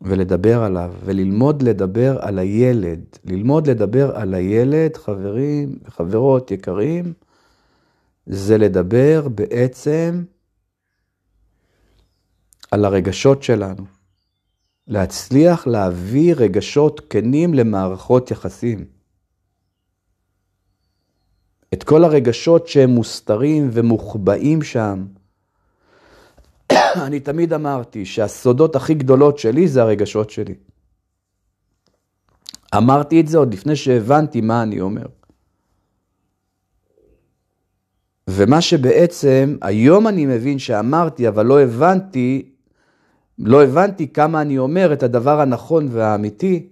ולדבר 0.00 0.62
עליו, 0.62 0.94
וללמוד 1.04 1.62
לדבר 1.62 2.18
על 2.20 2.38
הילד. 2.38 3.04
ללמוד 3.24 3.66
לדבר 3.66 4.16
על 4.16 4.34
הילד, 4.34 4.96
חברים 4.96 5.78
וחברות 5.84 6.50
יקרים, 6.50 7.12
זה 8.26 8.58
לדבר 8.58 9.28
בעצם 9.34 10.24
על 12.70 12.84
הרגשות 12.84 13.42
שלנו. 13.42 13.99
להצליח 14.90 15.66
להביא 15.66 16.34
רגשות 16.36 17.00
כנים 17.10 17.54
למערכות 17.54 18.30
יחסים. 18.30 18.84
את 21.74 21.84
כל 21.84 22.04
הרגשות 22.04 22.68
שהם 22.68 22.90
מוסתרים 22.90 23.70
ומוחבאים 23.72 24.62
שם, 24.62 25.06
אני 27.06 27.20
תמיד 27.20 27.52
אמרתי 27.52 28.06
שהסודות 28.06 28.76
הכי 28.76 28.94
גדולות 28.94 29.38
שלי 29.38 29.68
זה 29.68 29.82
הרגשות 29.82 30.30
שלי. 30.30 30.54
אמרתי 32.76 33.20
את 33.20 33.28
זה 33.28 33.38
עוד 33.38 33.54
לפני 33.54 33.76
שהבנתי 33.76 34.40
מה 34.40 34.62
אני 34.62 34.80
אומר. 34.80 35.06
ומה 38.28 38.60
שבעצם 38.60 39.56
היום 39.62 40.08
אני 40.08 40.26
מבין 40.26 40.58
שאמרתי, 40.58 41.28
אבל 41.28 41.46
לא 41.46 41.60
הבנתי, 41.60 42.49
לא 43.40 43.64
הבנתי 43.64 44.08
כמה 44.08 44.42
אני 44.42 44.58
אומר 44.58 44.92
את 44.92 45.02
הדבר 45.02 45.40
הנכון 45.40 45.88
והאמיתי, 45.90 46.68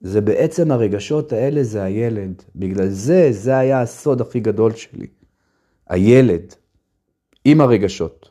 זה 0.00 0.20
בעצם 0.20 0.70
הרגשות 0.70 1.32
האלה 1.32 1.62
זה 1.62 1.82
הילד. 1.82 2.42
בגלל 2.56 2.88
זה, 2.88 3.28
זה 3.30 3.58
היה 3.58 3.80
הסוד 3.80 4.20
הכי 4.20 4.40
גדול 4.40 4.74
שלי. 4.74 5.06
הילד, 5.88 6.54
עם 7.44 7.60
הרגשות. 7.60 8.28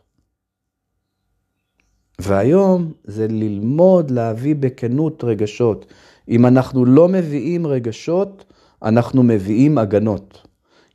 והיום 2.22 2.94
זה 3.04 3.28
ללמוד 3.28 4.12
להביא 4.12 4.56
בכנות 4.56 5.24
רגשות. 5.24 5.94
אם 6.30 6.46
אנחנו 6.46 6.86
לא 6.86 7.08
מביאים 7.08 7.68
רגשות, 7.68 8.46
אנחנו 8.84 9.24
מביאים 9.24 9.78
הגנות. 9.78 10.48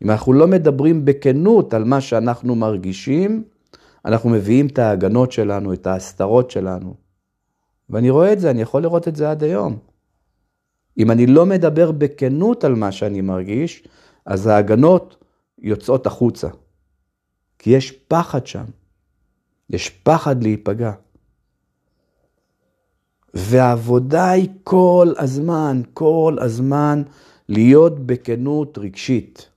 אם 0.02 0.10
אנחנו 0.10 0.32
לא 0.32 0.46
מדברים 0.46 1.04
בכנות 1.04 1.74
על 1.74 1.84
מה 1.84 2.00
שאנחנו 2.00 2.54
מרגישים, 2.54 3.44
אנחנו 4.06 4.30
מביאים 4.30 4.66
את 4.66 4.78
ההגנות 4.78 5.32
שלנו, 5.32 5.72
את 5.72 5.86
ההסתרות 5.86 6.50
שלנו. 6.50 6.94
ואני 7.90 8.10
רואה 8.10 8.32
את 8.32 8.40
זה, 8.40 8.50
אני 8.50 8.62
יכול 8.62 8.82
לראות 8.82 9.08
את 9.08 9.16
זה 9.16 9.30
עד 9.30 9.42
היום. 9.42 9.78
אם 10.98 11.10
אני 11.10 11.26
לא 11.26 11.46
מדבר 11.46 11.92
בכנות 11.92 12.64
על 12.64 12.74
מה 12.74 12.92
שאני 12.92 13.20
מרגיש, 13.20 13.88
אז 14.26 14.46
ההגנות 14.46 15.24
יוצאות 15.58 16.06
החוצה. 16.06 16.48
כי 17.58 17.70
יש 17.70 17.92
פחד 17.92 18.46
שם. 18.46 18.64
יש 19.70 19.90
פחד 19.90 20.42
להיפגע. 20.42 20.92
והעבודה 23.34 24.30
היא 24.30 24.48
כל 24.64 25.12
הזמן, 25.18 25.82
כל 25.94 26.36
הזמן 26.40 27.02
להיות 27.48 28.06
בכנות 28.06 28.78
רגשית 28.78 29.48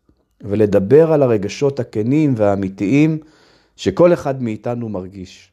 ולדבר 0.42 1.14
על 1.14 1.24
הרגשות 1.24 1.80
הכנים 1.80 2.34
והאמיתיים 2.38 3.20
שכל 3.80 4.14
אחד 4.14 4.42
מאיתנו 4.44 4.90
מרגיש. 4.90 5.52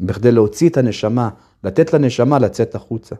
בכדי 0.00 0.32
להוציא 0.32 0.68
את 0.68 0.76
הנשמה, 0.76 1.30
לתת 1.64 1.92
לנשמה 1.92 2.38
לצאת 2.38 2.74
החוצה. 2.74 3.14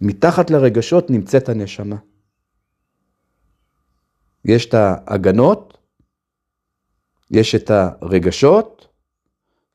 מתחת 0.00 0.50
לרגשות 0.50 1.10
נמצאת 1.10 1.48
הנשמה. 1.48 1.96
יש 4.44 4.66
את 4.66 4.74
ההגנות, 4.74 5.78
יש 7.30 7.54
את 7.54 7.70
הרגשות, 7.70 8.88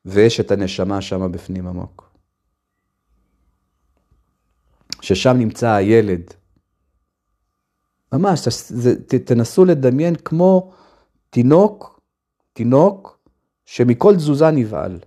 ויש 0.04 0.40
את 0.40 0.50
הנשמה 0.50 1.00
שמה 1.00 1.28
בפנים 1.28 1.66
עמוק. 1.66 2.10
ששם 5.00 5.36
נמצא 5.38 5.70
הילד. 5.70 6.34
ממש, 8.12 8.40
תנסו 9.24 9.64
לדמיין 9.64 10.16
כמו 10.16 10.74
תינוק, 11.30 11.93
תינוק 12.54 13.18
שמכל 13.64 14.16
תזוזה 14.16 14.50
נבהל. 14.50 14.98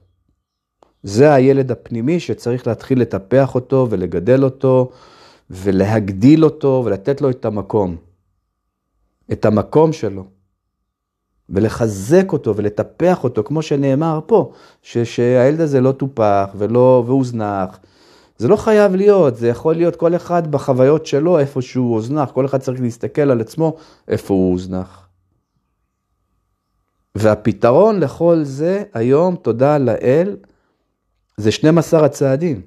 זה 1.03 1.33
הילד 1.33 1.71
הפנימי 1.71 2.19
שצריך 2.19 2.67
להתחיל 2.67 3.01
לטפח 3.01 3.55
אותו 3.55 3.87
ולגדל 3.89 4.43
אותו 4.43 4.91
ולהגדיל 5.49 6.45
אותו 6.45 6.83
ולתת 6.85 7.21
לו 7.21 7.29
את 7.29 7.45
המקום. 7.45 7.95
את 9.31 9.45
המקום 9.45 9.93
שלו. 9.93 10.25
ולחזק 11.49 12.33
אותו 12.33 12.55
ולטפח 12.55 13.23
אותו, 13.23 13.43
כמו 13.43 13.61
שנאמר 13.61 14.19
פה, 14.25 14.51
ש- 14.81 14.97
שהילד 14.97 15.61
הזה 15.61 15.81
לא 15.81 15.91
טופח 15.91 16.49
ולא, 16.57 17.03
והוזנח, 17.07 17.79
זה 18.37 18.47
לא 18.47 18.55
חייב 18.55 18.95
להיות, 18.95 19.35
זה 19.35 19.47
יכול 19.47 19.75
להיות 19.75 19.95
כל 19.95 20.15
אחד 20.15 20.51
בחוויות 20.51 21.05
שלו, 21.05 21.39
איפה 21.39 21.61
שהוא 21.61 21.95
הוזנח, 21.95 22.31
כל 22.31 22.45
אחד 22.45 22.57
צריך 22.57 22.81
להסתכל 22.81 23.21
על 23.21 23.41
עצמו, 23.41 23.75
איפה 24.07 24.33
הוא 24.33 24.51
הוזנח. 24.51 25.06
והפתרון 27.17 27.99
לכל 27.99 28.43
זה 28.43 28.83
היום, 28.93 29.35
תודה 29.35 29.77
לאל, 29.77 30.37
זה 31.37 31.51
12 31.51 32.05
הצעדים. 32.05 32.61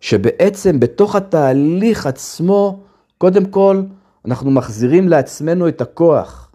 שבעצם 0.00 0.80
בתוך 0.80 1.16
התהליך 1.16 2.06
עצמו, 2.06 2.84
קודם 3.18 3.50
כל, 3.50 3.82
אנחנו 4.24 4.50
מחזירים 4.50 5.08
לעצמנו 5.08 5.68
את 5.68 5.80
הכוח, 5.80 6.52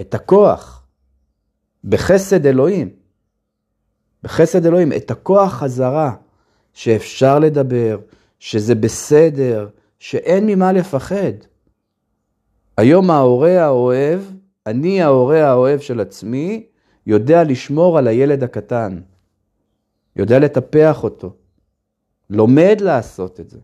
את 0.00 0.14
הכוח, 0.14 0.86
בחסד 1.84 2.46
אלוהים. 2.46 2.90
בחסד 4.22 4.66
אלוהים, 4.66 4.92
את 4.92 5.10
הכוח 5.10 5.52
חזרה, 5.52 6.14
שאפשר 6.72 7.38
לדבר, 7.38 7.98
שזה 8.38 8.74
בסדר, 8.74 9.68
שאין 9.98 10.46
ממה 10.46 10.72
לפחד. 10.72 11.53
היום 12.76 13.10
ההורה 13.10 13.64
האוהב, 13.64 14.20
אני 14.66 15.02
ההורה 15.02 15.50
האוהב 15.50 15.80
של 15.80 16.00
עצמי, 16.00 16.66
יודע 17.06 17.44
לשמור 17.44 17.98
על 17.98 18.06
הילד 18.08 18.42
הקטן, 18.42 19.00
יודע 20.16 20.38
לטפח 20.38 21.04
אותו, 21.04 21.32
לומד 22.30 22.76
לעשות 22.80 23.40
את 23.40 23.50
זה. 23.50 23.58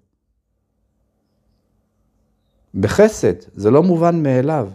בחסד, 2.75 3.35
זה 3.53 3.71
לא 3.71 3.83
מובן 3.83 4.23
מאליו. 4.23 4.71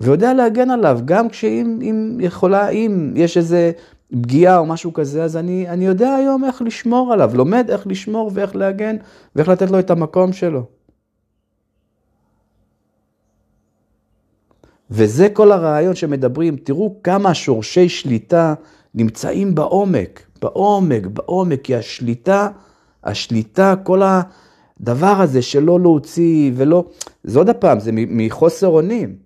ויודע 0.00 0.34
להגן 0.34 0.70
עליו, 0.70 1.00
גם 1.04 1.28
כשאם 1.28 1.78
אם 1.82 2.18
יכולה, 2.20 2.68
אם 2.68 3.12
יש 3.16 3.36
איזה 3.36 3.72
פגיעה 4.10 4.58
או 4.58 4.66
משהו 4.66 4.92
כזה, 4.92 5.24
אז 5.24 5.36
אני, 5.36 5.68
אני 5.68 5.84
יודע 5.86 6.14
היום 6.14 6.44
איך 6.44 6.62
לשמור 6.62 7.12
עליו, 7.12 7.30
לומד 7.34 7.70
איך 7.70 7.86
לשמור 7.86 8.30
ואיך 8.34 8.56
להגן 8.56 8.96
ואיך 9.36 9.48
לתת 9.48 9.70
לו 9.70 9.78
את 9.78 9.90
המקום 9.90 10.32
שלו. 10.32 10.66
וזה 14.90 15.28
כל 15.32 15.52
הרעיון 15.52 15.94
שמדברים, 15.94 16.56
תראו 16.56 16.96
כמה 17.04 17.34
שורשי 17.34 17.88
שליטה 17.88 18.54
נמצאים 18.94 19.54
בעומק, 19.54 20.26
בעומק, 20.42 21.06
בעומק, 21.06 21.60
כי 21.62 21.76
השליטה, 21.76 22.48
השליטה, 23.04 23.74
כל 23.82 24.02
הדבר 24.02 25.20
הזה 25.20 25.42
שלא 25.42 25.80
להוציא 25.80 26.52
ולא, 26.56 26.84
זה 27.24 27.38
עוד 27.38 27.48
הפעם, 27.48 27.80
זה 27.80 27.90
מחוסר 27.94 28.66
אונים. 28.66 29.16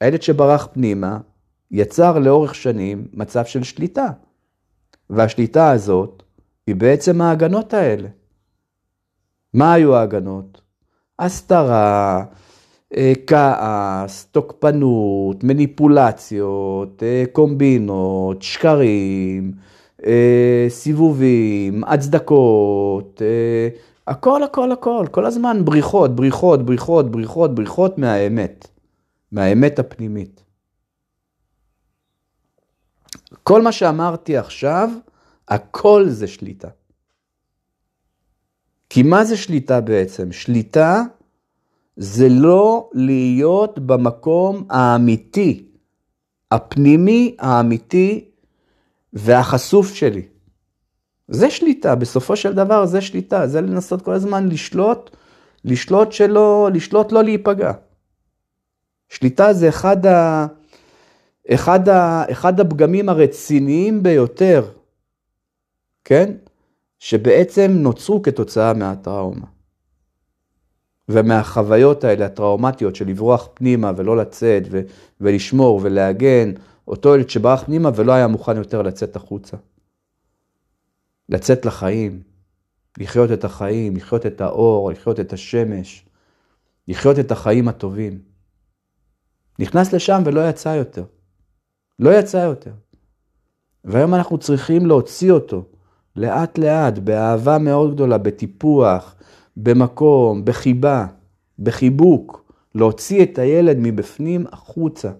הילד 0.00 0.22
שברח 0.22 0.68
פנימה, 0.72 1.18
יצר 1.70 2.18
לאורך 2.18 2.54
שנים 2.54 3.08
מצב 3.12 3.44
של 3.44 3.62
שליטה. 3.62 4.06
והשליטה 5.10 5.70
הזאת 5.70 6.22
היא 6.66 6.76
בעצם 6.76 7.20
ההגנות 7.20 7.74
האלה. 7.74 8.08
מה 9.54 9.72
היו 9.72 9.96
ההגנות? 9.96 10.60
הסתרה, 11.18 12.24
כעס, 13.26 14.24
תוקפנות, 14.24 15.44
מניפולציות, 15.44 17.02
אה, 17.02 17.24
קומבינות, 17.32 18.42
שקרים, 18.42 19.52
אה, 20.06 20.66
סיבובים, 20.68 21.84
הצדקות, 21.84 23.22
הכל, 24.06 24.42
הכל, 24.42 24.72
הכל, 24.72 25.06
כל 25.10 25.26
הזמן 25.26 25.64
בריחות, 25.64 26.16
בריחות, 26.16 26.66
בריחות, 26.66 27.10
בריחות, 27.10 27.54
בריחות 27.54 27.98
מהאמת, 27.98 28.68
מהאמת 29.32 29.78
הפנימית. 29.78 30.44
כל 33.42 33.62
מה 33.62 33.72
שאמרתי 33.72 34.36
עכשיו, 34.36 34.90
הכל 35.48 36.04
זה 36.08 36.26
שליטה. 36.26 36.68
כי 38.90 39.02
מה 39.02 39.24
זה 39.24 39.36
שליטה 39.36 39.80
בעצם? 39.80 40.32
שליטה 40.32 41.02
זה 41.96 42.28
לא 42.28 42.90
להיות 42.92 43.78
במקום 43.78 44.66
האמיתי, 44.70 45.64
הפנימי 46.50 47.36
האמיתי 47.38 48.24
והחשוף 49.12 49.94
שלי. 49.94 50.22
זה 51.28 51.50
שליטה, 51.50 51.94
בסופו 51.94 52.36
של 52.36 52.52
דבר 52.54 52.86
זה 52.86 53.00
שליטה, 53.00 53.46
זה 53.46 53.60
לנסות 53.60 54.02
כל 54.02 54.12
הזמן 54.12 54.48
לשלוט, 54.48 55.16
לשלוט 55.64 56.12
שלא, 56.12 56.70
לשלוט 56.74 57.12
לא 57.12 57.24
להיפגע. 57.24 57.72
שליטה 59.08 59.52
זה 59.52 59.68
אחד, 59.68 60.06
ה, 60.06 60.46
אחד, 61.50 61.88
ה, 61.88 62.24
אחד 62.32 62.60
הפגמים 62.60 63.08
הרציניים 63.08 64.02
ביותר, 64.02 64.64
כן? 66.04 66.32
שבעצם 66.98 67.70
נוצרו 67.74 68.22
כתוצאה 68.22 68.74
מהטראומה. 68.74 69.53
ומהחוויות 71.08 72.04
האלה, 72.04 72.26
הטראומטיות 72.26 72.96
של 72.96 73.08
לברוח 73.08 73.48
פנימה 73.54 73.92
ולא 73.96 74.16
לצאת 74.16 74.62
ו- 74.70 74.80
ולשמור 75.20 75.80
ולהגן, 75.82 76.52
אותו 76.88 77.14
ילד 77.14 77.30
שברח 77.30 77.62
פנימה 77.62 77.90
ולא 77.94 78.12
היה 78.12 78.26
מוכן 78.26 78.56
יותר 78.56 78.82
לצאת 78.82 79.16
החוצה. 79.16 79.56
לצאת 81.28 81.66
לחיים, 81.66 82.22
לחיות 82.98 83.32
את 83.32 83.44
החיים, 83.44 83.96
לחיות 83.96 84.26
את 84.26 84.40
האור, 84.40 84.90
לחיות 84.90 85.20
את 85.20 85.32
השמש, 85.32 86.06
לחיות 86.88 87.18
את 87.18 87.30
החיים 87.30 87.68
הטובים. 87.68 88.18
נכנס 89.58 89.92
לשם 89.92 90.22
ולא 90.24 90.48
יצא 90.48 90.68
יותר. 90.68 91.04
לא 91.98 92.18
יצא 92.18 92.36
יותר. 92.36 92.72
והיום 93.84 94.14
אנחנו 94.14 94.38
צריכים 94.38 94.86
להוציא 94.86 95.32
אותו 95.32 95.64
לאט 96.16 96.58
לאט, 96.58 96.98
באהבה 96.98 97.58
מאוד 97.58 97.94
גדולה, 97.94 98.18
בטיפוח, 98.18 99.14
במקום, 99.56 100.44
בחיבה, 100.44 101.06
בחיבוק, 101.58 102.52
להוציא 102.74 103.22
את 103.22 103.38
הילד 103.38 103.76
מבפנים 103.80 104.44
החוצה. 104.52 105.10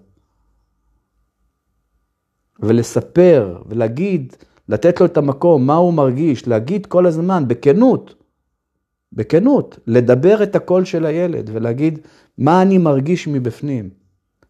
ולספר 2.59 3.61
ולהגיד, 3.65 4.35
לתת 4.69 4.99
לו 4.99 5.05
את 5.05 5.17
המקום, 5.17 5.67
מה 5.67 5.75
הוא 5.75 5.93
מרגיש, 5.93 6.47
להגיד 6.47 6.85
כל 6.85 7.05
הזמן, 7.05 7.47
בכנות, 7.47 8.15
בכנות, 9.13 9.79
לדבר 9.87 10.43
את 10.43 10.55
הקול 10.55 10.85
של 10.85 11.05
הילד 11.05 11.49
ולהגיד 11.53 11.99
מה 12.37 12.61
אני 12.61 12.77
מרגיש 12.77 13.27
מבפנים, 13.27 13.89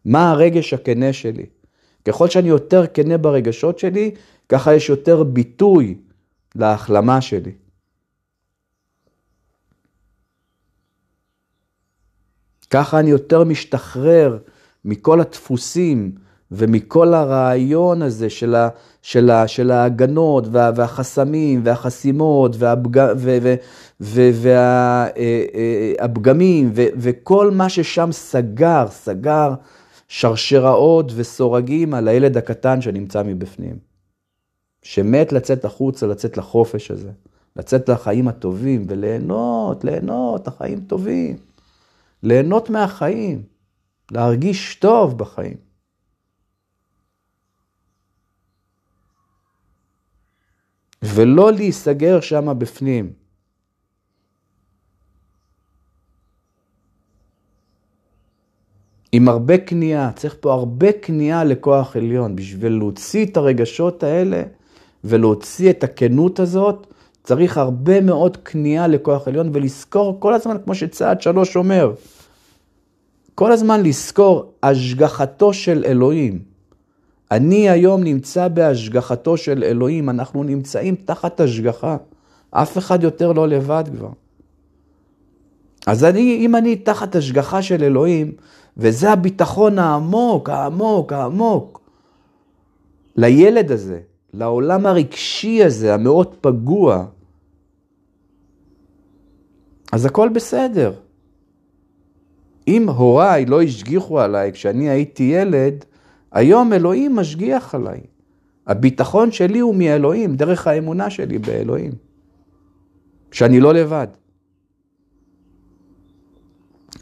מה 0.04 0.30
הרגש 0.30 0.74
הכנה 0.74 1.12
שלי. 1.12 1.46
ככל 2.04 2.28
שאני 2.28 2.48
יותר 2.48 2.86
כנה 2.86 3.18
ברגשות 3.18 3.78
שלי, 3.78 4.10
ככה 4.48 4.74
יש 4.74 4.88
יותר 4.88 5.22
ביטוי 5.22 5.98
להחלמה 6.54 7.20
שלי. 7.20 7.52
ככה 12.70 12.98
אני 12.98 13.10
יותר 13.10 13.44
משתחרר 13.44 14.38
מכל 14.84 15.20
הדפוסים 15.20 16.12
ומכל 16.50 17.14
הרעיון 17.14 18.02
הזה 18.02 18.30
של, 18.30 18.54
ה, 18.54 18.68
של, 19.02 19.30
ה, 19.30 19.48
של 19.48 19.70
ההגנות 19.70 20.44
וה, 20.50 20.70
והחסמים 20.76 21.60
והחסימות 21.64 22.56
והפגמים 26.00 26.70
וכל 26.74 27.50
מה 27.50 27.68
ששם 27.68 28.08
סגר, 28.12 28.86
סגר 28.90 29.54
שרשראות 30.08 31.12
וסורגים 31.16 31.94
על 31.94 32.08
הילד 32.08 32.36
הקטן 32.36 32.80
שנמצא 32.80 33.22
מבפנים. 33.22 33.76
שמת 34.82 35.32
לצאת 35.32 35.64
החוצה, 35.64 36.06
לצאת 36.06 36.36
לחופש 36.36 36.90
הזה, 36.90 37.10
לצאת 37.56 37.88
לחיים 37.88 38.28
הטובים 38.28 38.84
וליהנות, 38.88 39.84
ליהנות, 39.84 40.48
החיים 40.48 40.80
טובים. 40.80 41.36
ליהנות 42.22 42.70
מהחיים, 42.70 43.42
להרגיש 44.10 44.74
טוב 44.74 45.18
בחיים. 45.18 45.56
ולא 51.02 51.52
להיסגר 51.52 52.20
שם 52.20 52.58
בפנים. 52.58 53.12
עם 59.12 59.28
הרבה 59.28 59.58
כניעה, 59.58 60.12
צריך 60.12 60.36
פה 60.40 60.52
הרבה 60.52 60.92
כניעה 61.02 61.44
לכוח 61.44 61.96
עליון. 61.96 62.36
בשביל 62.36 62.72
להוציא 62.72 63.26
את 63.26 63.36
הרגשות 63.36 64.02
האלה 64.02 64.42
ולהוציא 65.04 65.70
את 65.70 65.84
הכנות 65.84 66.40
הזאת, 66.40 66.86
צריך 67.26 67.58
הרבה 67.58 68.00
מאוד 68.00 68.36
כניעה 68.36 68.86
לכוח 68.86 69.28
עליון 69.28 69.50
ולזכור 69.52 70.16
כל 70.20 70.34
הזמן, 70.34 70.56
כמו 70.64 70.74
שצעד 70.74 71.20
שלוש 71.20 71.56
אומר, 71.56 71.92
כל 73.34 73.52
הזמן 73.52 73.82
לזכור 73.82 74.52
השגחתו 74.62 75.52
של 75.52 75.84
אלוהים. 75.86 76.38
אני 77.30 77.70
היום 77.70 78.04
נמצא 78.04 78.48
בהשגחתו 78.48 79.36
של 79.36 79.64
אלוהים, 79.64 80.10
אנחנו 80.10 80.42
נמצאים 80.42 80.94
תחת 81.04 81.40
השגחה. 81.40 81.96
אף 82.50 82.78
אחד 82.78 83.02
יותר 83.02 83.32
לא 83.32 83.48
לבד 83.48 83.84
כבר. 83.96 84.10
אז 85.86 86.04
אני, 86.04 86.36
אם 86.40 86.56
אני 86.56 86.76
תחת 86.76 87.16
השגחה 87.16 87.62
של 87.62 87.84
אלוהים, 87.84 88.32
וזה 88.76 89.12
הביטחון 89.12 89.78
העמוק, 89.78 90.50
העמוק, 90.50 91.12
העמוק, 91.12 91.80
לילד 93.16 93.72
הזה, 93.72 94.00
לעולם 94.34 94.86
הרגשי 94.86 95.64
הזה, 95.64 95.94
המאוד 95.94 96.34
פגוע, 96.40 97.04
אז 99.92 100.04
הכל 100.06 100.28
בסדר. 100.28 100.92
אם 102.68 102.88
הוריי 102.88 103.46
לא 103.46 103.62
השגיחו 103.62 104.20
עליי 104.20 104.52
כשאני 104.52 104.88
הייתי 104.88 105.22
ילד, 105.22 105.84
היום 106.32 106.72
אלוהים 106.72 107.16
משגיח 107.16 107.74
עליי. 107.74 108.00
הביטחון 108.66 109.32
שלי 109.32 109.58
הוא 109.58 109.74
מאלוהים, 109.74 110.36
דרך 110.36 110.66
האמונה 110.66 111.10
שלי 111.10 111.38
באלוהים. 111.38 111.92
שאני 113.32 113.60
לא 113.60 113.74
לבד. 113.74 114.06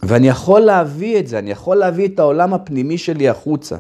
ואני 0.03 0.29
יכול 0.29 0.61
להביא 0.61 1.19
את 1.19 1.27
זה, 1.27 1.39
אני 1.39 1.51
יכול 1.51 1.77
להביא 1.77 2.09
את 2.09 2.19
העולם 2.19 2.55
הפנימי 2.55 2.99
שלי 2.99 3.29
החוצה. 3.29 3.77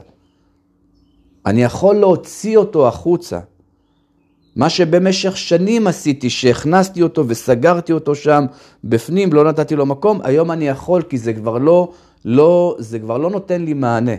אני 1.46 1.62
יכול 1.62 1.96
להוציא 1.96 2.56
אותו 2.56 2.88
החוצה. 2.88 3.40
מה 4.56 4.70
שבמשך 4.70 5.36
שנים 5.36 5.86
עשיתי, 5.86 6.30
שהכנסתי 6.30 7.02
אותו 7.02 7.24
וסגרתי 7.28 7.92
אותו 7.92 8.14
שם 8.14 8.44
בפנים, 8.84 9.32
לא 9.32 9.44
נתתי 9.44 9.76
לו 9.76 9.86
מקום, 9.86 10.20
היום 10.24 10.50
אני 10.50 10.68
יכול 10.68 11.02
כי 11.02 11.18
זה 11.18 11.32
כבר 11.32 11.58
לא, 11.58 11.92
לא, 12.24 12.76
זה 12.78 12.98
כבר 12.98 13.18
לא 13.18 13.30
נותן 13.30 13.62
לי 13.62 13.74
מענה. 13.74 14.14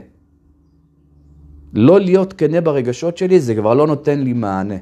לא 1.74 2.00
להיות 2.00 2.34
כנה 2.34 2.62
ברגשות 2.62 3.18
שלי, 3.18 3.40
זה 3.40 3.56
כבר 3.56 3.74
לא 3.74 3.88
נותן 3.88 4.20
לי 4.20 4.34
מענה. 4.34 4.78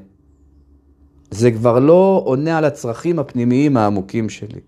זה 1.32 1.52
כבר 1.52 1.80
לא 1.80 2.22
עונה 2.26 2.58
על 2.58 2.66
הצרכים 2.66 3.20
הפנימיים 3.20 3.78
העמוקים 3.78 4.30
שלי. 4.30 4.60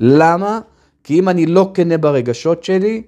למה? 0.00 0.60
כי 1.04 1.18
אם 1.18 1.28
אני 1.28 1.46
לא 1.46 1.70
כנה 1.74 1.98
ברגשות 1.98 2.64
שלי, 2.64 3.02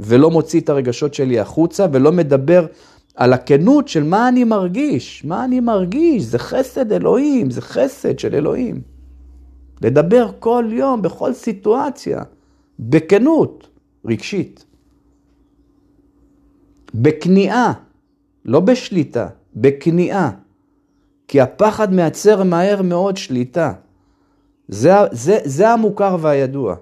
ולא 0.00 0.30
מוציא 0.30 0.60
את 0.60 0.68
הרגשות 0.68 1.14
שלי 1.14 1.40
החוצה, 1.40 1.86
ולא 1.92 2.12
מדבר 2.12 2.66
על 3.14 3.32
הכנות 3.32 3.88
של 3.88 4.02
מה 4.02 4.28
אני 4.28 4.44
מרגיש, 4.44 5.24
מה 5.24 5.44
אני 5.44 5.60
מרגיש, 5.60 6.22
זה 6.22 6.38
חסד 6.38 6.92
אלוהים, 6.92 7.50
זה 7.50 7.60
חסד 7.60 8.18
של 8.18 8.34
אלוהים. 8.34 8.80
לדבר 9.82 10.30
כל 10.38 10.64
יום, 10.70 11.02
בכל 11.02 11.32
סיטואציה, 11.32 12.22
בכנות 12.78 13.68
רגשית. 14.04 14.64
בכניעה, 16.94 17.72
לא 18.44 18.60
בשליטה, 18.60 19.28
בכניעה. 19.54 20.30
כי 21.28 21.40
הפחד 21.40 21.94
מייצר 21.94 22.42
מהר 22.44 22.82
מאוד 22.82 23.16
שליטה. 23.16 23.72
זה, 24.68 24.92
זה, 25.12 25.38
זה 25.44 25.68
המוכר 25.68 26.16
והידוע. 26.20 26.74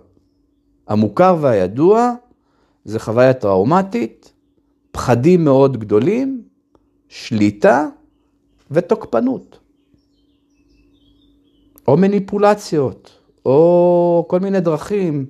המוכר 0.89 1.37
והידוע 1.41 2.15
זה 2.85 2.99
חוויה 2.99 3.33
טראומטית, 3.33 4.30
פחדים 4.91 5.45
מאוד 5.45 5.77
גדולים, 5.77 6.43
שליטה 7.09 7.89
ותוקפנות. 8.71 9.59
או 11.89 11.97
מניפולציות, 11.97 13.11
או 13.47 14.25
כל 14.29 14.41
מיני 14.41 14.61
דרכים 14.61 15.27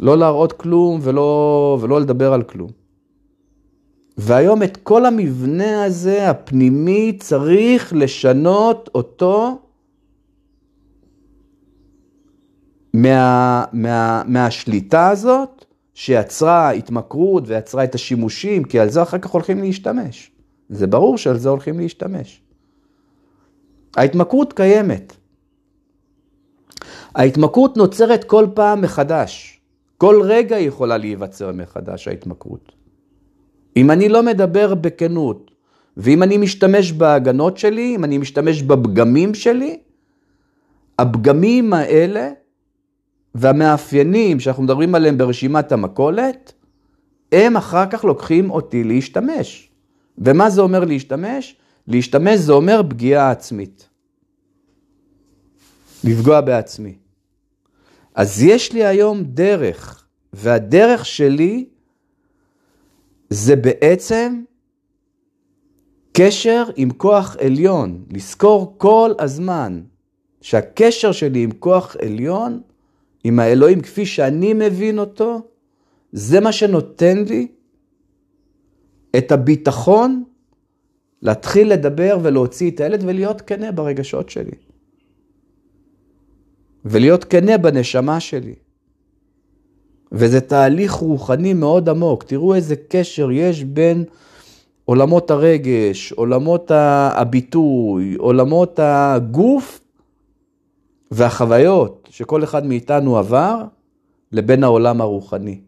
לא 0.00 0.18
להראות 0.18 0.52
כלום 0.52 1.00
ולא, 1.02 1.78
ולא 1.80 2.00
לדבר 2.00 2.32
על 2.32 2.42
כלום. 2.42 2.70
והיום 4.16 4.62
את 4.62 4.76
כל 4.76 5.06
המבנה 5.06 5.84
הזה, 5.84 6.30
הפנימי, 6.30 7.16
צריך 7.20 7.92
לשנות 7.96 8.90
אותו 8.94 9.58
מה, 12.94 13.64
מה, 13.72 14.22
מהשליטה 14.26 15.08
הזאת, 15.08 15.61
שיצרה 15.94 16.70
התמכרות 16.70 17.44
ויצרה 17.46 17.84
את 17.84 17.94
השימושים, 17.94 18.64
כי 18.64 18.80
על 18.80 18.90
זה 18.90 19.02
אחר 19.02 19.18
כך 19.18 19.30
הולכים 19.30 19.58
להשתמש. 19.62 20.30
זה 20.68 20.86
ברור 20.86 21.18
שעל 21.18 21.38
זה 21.38 21.48
הולכים 21.48 21.80
להשתמש. 21.80 22.42
ההתמכרות 23.96 24.52
קיימת. 24.52 25.16
ההתמכרות 27.14 27.76
נוצרת 27.76 28.24
כל 28.24 28.46
פעם 28.54 28.80
מחדש. 28.80 29.60
כל 29.98 30.20
רגע 30.24 30.58
יכולה 30.58 30.96
להיווצר 30.96 31.52
מחדש, 31.52 32.08
ההתמכרות. 32.08 32.72
אם 33.76 33.90
אני 33.90 34.08
לא 34.08 34.22
מדבר 34.22 34.74
בכנות, 34.74 35.50
ואם 35.96 36.22
אני 36.22 36.36
משתמש 36.36 36.92
בהגנות 36.92 37.58
שלי, 37.58 37.96
אם 37.96 38.04
אני 38.04 38.18
משתמש 38.18 38.62
בפגמים 38.62 39.34
שלי, 39.34 39.78
הפגמים 40.98 41.72
האלה 41.72 42.30
והמאפיינים 43.34 44.40
שאנחנו 44.40 44.62
מדברים 44.62 44.94
עליהם 44.94 45.18
ברשימת 45.18 45.72
המכולת, 45.72 46.52
הם 47.32 47.56
אחר 47.56 47.86
כך 47.90 48.04
לוקחים 48.04 48.50
אותי 48.50 48.84
להשתמש. 48.84 49.70
ומה 50.18 50.50
זה 50.50 50.60
אומר 50.60 50.84
להשתמש? 50.84 51.56
להשתמש 51.88 52.38
זה 52.38 52.52
אומר 52.52 52.82
פגיעה 52.88 53.30
עצמית. 53.30 53.88
לפגוע 56.04 56.40
בעצמי. 56.40 56.94
אז 58.14 58.42
יש 58.42 58.72
לי 58.72 58.84
היום 58.84 59.22
דרך, 59.24 60.04
והדרך 60.32 61.06
שלי 61.06 61.66
זה 63.30 63.56
בעצם 63.56 64.42
קשר 66.12 66.64
עם 66.76 66.90
כוח 66.90 67.36
עליון, 67.40 68.04
לזכור 68.10 68.74
כל 68.78 69.12
הזמן 69.18 69.82
שהקשר 70.40 71.12
שלי 71.12 71.42
עם 71.42 71.50
כוח 71.50 71.96
עליון, 72.02 72.60
עם 73.24 73.38
האלוהים 73.38 73.80
כפי 73.80 74.06
שאני 74.06 74.54
מבין 74.54 74.98
אותו, 74.98 75.40
זה 76.12 76.40
מה 76.40 76.52
שנותן 76.52 77.24
לי 77.28 77.48
את 79.18 79.32
הביטחון 79.32 80.24
להתחיל 81.22 81.72
לדבר 81.72 82.18
ולהוציא 82.22 82.70
את 82.70 82.80
הילד 82.80 83.02
ולהיות 83.06 83.40
כנה 83.40 83.72
ברגשות 83.72 84.30
שלי. 84.30 84.56
ולהיות 86.84 87.24
כנה 87.24 87.58
בנשמה 87.58 88.20
שלי. 88.20 88.54
וזה 90.12 90.40
תהליך 90.40 90.92
רוחני 90.92 91.54
מאוד 91.54 91.88
עמוק. 91.88 92.24
תראו 92.24 92.54
איזה 92.54 92.74
קשר 92.88 93.30
יש 93.30 93.64
בין 93.64 94.04
עולמות 94.84 95.30
הרגש, 95.30 96.12
עולמות 96.12 96.70
הביטוי, 96.70 98.14
עולמות 98.14 98.80
הגוף 98.82 99.81
והחוויות 101.12 102.08
שכל 102.10 102.44
אחד 102.44 102.66
מאיתנו 102.66 103.18
עבר, 103.18 103.62
לבין 104.32 104.64
העולם 104.64 105.00
הרוחני. 105.00 105.60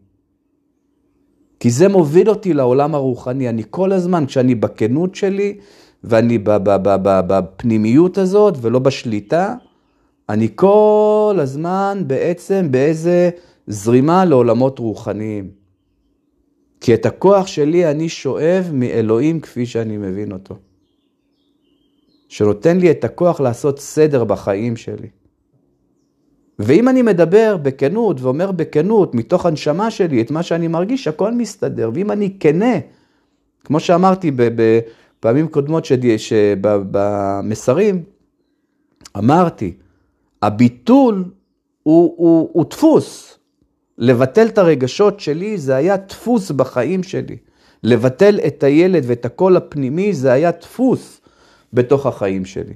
כי 1.59 1.69
זה 1.69 1.87
מוביל 1.87 2.29
אותי 2.29 2.53
לעולם 2.53 2.95
הרוחני. 2.95 3.49
אני 3.49 3.63
כל 3.69 3.91
הזמן, 3.91 4.25
כשאני 4.25 4.55
בכנות 4.55 5.15
שלי, 5.15 5.57
ואני 6.03 6.37
בפנימיות 7.05 8.17
הזאת 8.17 8.57
ולא 8.61 8.79
בשליטה, 8.79 9.55
אני 10.29 10.47
כל 10.55 11.37
הזמן 11.39 12.03
בעצם 12.07 12.67
באיזה 12.71 13.29
זרימה 13.67 14.25
לעולמות 14.25 14.79
רוחניים. 14.79 15.49
כי 16.81 16.93
את 16.93 17.05
הכוח 17.05 17.47
שלי 17.47 17.91
אני 17.91 18.09
שואב 18.09 18.69
מאלוהים 18.73 19.39
כפי 19.39 19.65
שאני 19.65 19.97
מבין 19.97 20.31
אותו. 20.31 20.55
שנותן 22.29 22.77
לי 22.77 22.91
את 22.91 23.03
הכוח 23.03 23.39
לעשות 23.39 23.79
סדר 23.79 24.23
בחיים 24.23 24.77
שלי. 24.77 25.07
ואם 26.59 26.89
אני 26.89 27.01
מדבר 27.01 27.57
בכנות 27.61 28.21
ואומר 28.21 28.51
בכנות, 28.51 29.15
מתוך 29.15 29.45
הנשמה 29.45 29.91
שלי, 29.91 30.21
את 30.21 30.31
מה 30.31 30.43
שאני 30.43 30.67
מרגיש, 30.67 31.07
הכל 31.07 31.33
מסתדר. 31.33 31.89
ואם 31.93 32.11
אני 32.11 32.37
כנה, 32.39 32.75
כמו 33.63 33.79
שאמרתי 33.79 34.31
בפעמים 34.35 35.47
קודמות 35.47 35.85
שבמסרים, 36.17 38.03
אמרתי, 39.17 39.73
הביטול 40.41 41.23
הוא, 41.83 42.13
הוא, 42.17 42.49
הוא 42.53 42.65
דפוס. 42.69 43.37
לבטל 43.97 44.47
את 44.47 44.57
הרגשות 44.57 45.19
שלי 45.19 45.57
זה 45.57 45.75
היה 45.75 45.97
דפוס 45.97 46.51
בחיים 46.51 47.03
שלי. 47.03 47.37
לבטל 47.83 48.39
את 48.47 48.63
הילד 48.63 49.03
ואת 49.07 49.25
הקול 49.25 49.57
הפנימי 49.57 50.13
זה 50.13 50.31
היה 50.31 50.51
דפוס 50.51 51.21
בתוך 51.73 52.05
החיים 52.05 52.45
שלי. 52.45 52.73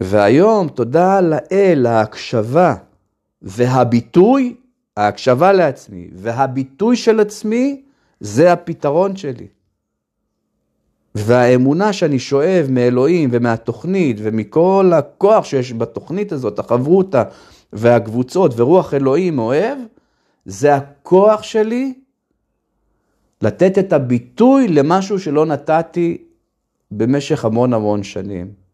והיום, 0.00 0.68
תודה 0.68 1.20
לאל, 1.20 1.86
ההקשבה 1.86 2.74
והביטוי, 3.42 4.54
ההקשבה 4.96 5.52
לעצמי 5.52 6.08
והביטוי 6.12 6.96
של 6.96 7.20
עצמי, 7.20 7.82
זה 8.20 8.52
הפתרון 8.52 9.16
שלי. 9.16 9.46
והאמונה 11.14 11.92
שאני 11.92 12.18
שואב 12.18 12.66
מאלוהים 12.70 13.28
ומהתוכנית 13.32 14.16
ומכל 14.22 14.90
הכוח 14.94 15.44
שיש 15.44 15.72
בתוכנית 15.72 16.32
הזאת, 16.32 16.58
החברותה 16.58 17.22
והקבוצות 17.72 18.52
ורוח 18.56 18.94
אלוהים 18.94 19.38
אוהב, 19.38 19.78
זה 20.44 20.74
הכוח 20.74 21.42
שלי 21.42 21.94
לתת 23.42 23.78
את 23.78 23.92
הביטוי 23.92 24.68
למשהו 24.68 25.18
שלא 25.18 25.46
נתתי 25.46 26.18
במשך 26.90 27.44
המון 27.44 27.72
המון 27.72 28.02
שנים. 28.02 28.67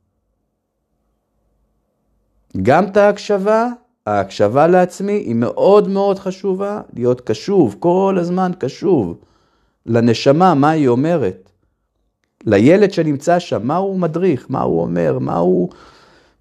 גם 2.63 2.85
את 2.85 2.97
ההקשבה, 2.97 3.69
ההקשבה 4.07 4.67
לעצמי 4.67 5.13
היא 5.13 5.35
מאוד 5.35 5.89
מאוד 5.89 6.19
חשובה, 6.19 6.81
להיות 6.93 7.21
קשוב, 7.21 7.77
כל 7.79 8.17
הזמן 8.21 8.53
קשוב 8.59 9.19
לנשמה, 9.87 10.55
מה 10.55 10.71
היא 10.71 10.89
אומרת. 10.89 11.51
לילד 12.47 12.93
שנמצא 12.93 13.39
שם, 13.39 13.67
מה 13.67 13.77
הוא 13.77 13.99
מדריך, 13.99 14.47
מה 14.49 14.63
הוא 14.63 14.83
אומר, 14.83 15.19
מה 15.19 15.37
הוא, 15.37 15.71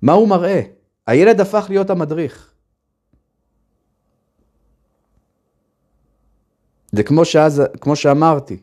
מה 0.02 0.14
הוא 0.14 0.28
מראה. 0.28 0.62
הילד 1.08 1.40
הפך 1.42 1.66
להיות 1.70 1.90
המדריך. 1.90 2.54
זה 6.92 7.04
כמו, 7.04 7.26
שאז, 7.26 7.62
כמו 7.82 7.96
שאמרתי 7.96 8.58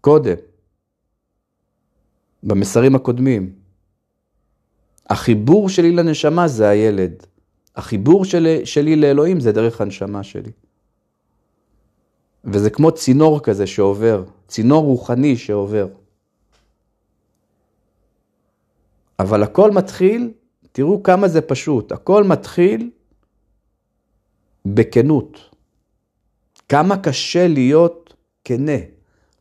קודם, 0.00 0.36
במסרים 2.42 2.94
הקודמים. 2.94 3.63
החיבור 5.10 5.68
שלי 5.68 5.92
לנשמה 5.92 6.48
זה 6.48 6.68
הילד. 6.68 7.26
החיבור 7.76 8.24
שלי, 8.24 8.66
שלי 8.66 8.96
לאלוהים 8.96 9.40
זה 9.40 9.52
דרך 9.52 9.80
הנשמה 9.80 10.22
שלי. 10.22 10.50
וזה 12.44 12.70
כמו 12.70 12.92
צינור 12.92 13.40
כזה 13.40 13.66
שעובר, 13.66 14.24
צינור 14.48 14.84
רוחני 14.84 15.36
שעובר. 15.36 15.86
אבל 19.18 19.42
הכל 19.42 19.70
מתחיל, 19.70 20.32
תראו 20.72 21.02
כמה 21.02 21.28
זה 21.28 21.40
פשוט, 21.40 21.92
הכל 21.92 22.24
מתחיל 22.24 22.90
בכנות. 24.66 25.50
כמה 26.68 26.96
קשה 26.96 27.48
להיות 27.48 28.14
כנה, 28.44 28.78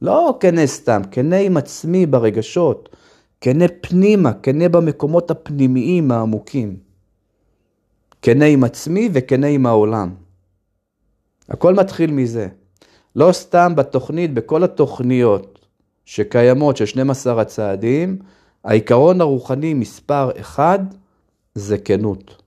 לא 0.01 0.37
כנה 0.39 0.67
סתם, 0.67 1.01
כנה 1.11 1.37
עם 1.37 1.57
עצמי 1.57 2.05
ברגשות, 2.05 2.95
כנה 3.43 3.65
פנימה, 3.81 4.33
כנה 4.33 4.69
במקומות 4.69 5.31
הפנימיים 5.31 6.11
העמוקים. 6.11 6.77
כנה 8.21 8.45
עם 8.45 8.63
עצמי 8.63 9.09
וכנה 9.13 9.47
עם 9.47 9.65
העולם. 9.65 10.15
הכל 11.49 11.73
מתחיל 11.73 12.11
מזה. 12.11 12.47
לא 13.15 13.31
סתם 13.31 13.73
בתוכנית, 13.75 14.33
בכל 14.33 14.63
התוכניות 14.63 15.67
שקיימות 16.05 16.77
של 16.77 16.85
12 16.85 17.41
הצעדים, 17.41 18.19
העיקרון 18.63 19.21
הרוחני 19.21 19.73
מספר 19.73 20.31
אחד 20.39 20.79
זה 21.55 21.77
כנות. 21.77 22.43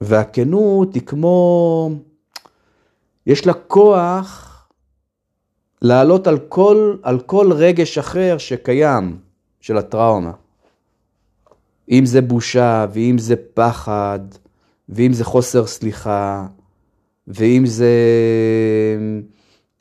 והכנות 0.00 0.94
היא 0.94 1.02
כמו, 1.06 1.90
יש 3.26 3.46
לה 3.46 3.52
כוח 3.52 4.49
לעלות 5.82 6.26
על 6.26 6.38
כל, 6.38 6.96
על 7.02 7.20
כל 7.20 7.52
רגש 7.52 7.98
אחר 7.98 8.38
שקיים 8.38 9.18
של 9.60 9.76
הטראומה. 9.76 10.32
אם 11.90 12.06
זה 12.06 12.20
בושה, 12.20 12.86
ואם 12.92 13.18
זה 13.18 13.34
פחד, 13.54 14.20
ואם 14.88 15.12
זה 15.12 15.24
חוסר 15.24 15.66
סליחה, 15.66 16.46
ואם 17.28 17.66
זה... 17.66 17.94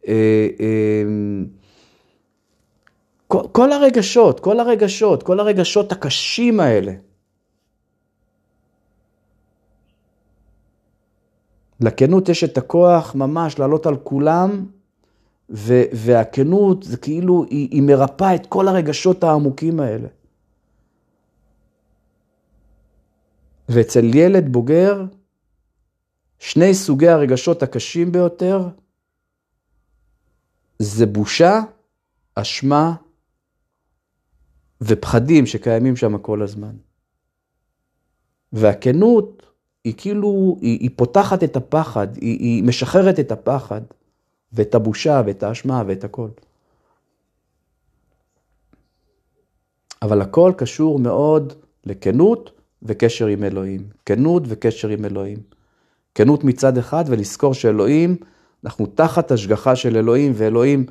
אה, 0.07 0.47
אה, 0.59 1.03
כל, 3.27 3.43
כל 3.51 3.71
הרגשות, 3.71 4.39
כל 4.39 4.59
הרגשות, 4.59 5.23
כל 5.23 5.39
הרגשות 5.39 5.91
הקשים 5.91 6.59
האלה. 6.59 6.93
לכנות 11.81 12.29
יש 12.29 12.43
את 12.43 12.57
הכוח 12.57 13.15
ממש 13.15 13.59
לעלות 13.59 13.85
על 13.85 13.95
כולם 13.97 14.65
והכנות 15.49 16.83
זה 16.83 16.97
כאילו, 16.97 17.45
היא, 17.49 17.69
היא 17.71 17.81
מרפאה 17.81 18.35
את 18.35 18.45
כל 18.45 18.67
הרגשות 18.67 19.23
העמוקים 19.23 19.79
האלה. 19.79 20.07
ואצל 23.69 24.15
ילד 24.15 24.51
בוגר, 24.51 25.05
שני 26.39 26.73
סוגי 26.73 27.07
הרגשות 27.07 27.63
הקשים 27.63 28.12
ביותר 28.12 28.69
זה 30.79 31.05
בושה, 31.05 31.59
אשמה 32.35 32.95
ופחדים 34.81 35.45
שקיימים 35.45 35.95
שם 35.95 36.17
כל 36.17 36.41
הזמן. 36.41 36.75
והכנות 38.53 39.43
היא 39.83 39.93
כאילו, 39.97 40.57
היא, 40.62 40.79
היא 40.79 40.89
פותחת 40.95 41.43
את 41.43 41.55
הפחד, 41.55 42.15
היא, 42.15 42.39
היא 42.39 42.63
משחררת 42.63 43.19
את 43.19 43.31
הפחד. 43.31 43.81
ואת 44.53 44.75
הבושה 44.75 45.21
ואת 45.25 45.43
האשמה 45.43 45.83
ואת 45.88 46.03
הכל. 46.03 46.29
אבל 50.01 50.21
הכל 50.21 50.53
קשור 50.57 50.99
מאוד 50.99 51.53
לכנות 51.85 52.51
וקשר 52.83 53.27
עם 53.27 53.43
אלוהים. 53.43 53.81
כנות 54.05 54.43
וקשר 54.47 54.88
עם 54.88 55.05
אלוהים. 55.05 55.38
כנות 56.15 56.43
מצד 56.43 56.77
אחד 56.77 57.03
ולזכור 57.07 57.53
שאלוהים, 57.53 58.15
אנחנו 58.65 58.85
תחת 58.85 59.31
השגחה 59.31 59.75
של 59.75 59.97
אלוהים, 59.97 60.31
ואלוהים 60.35 60.85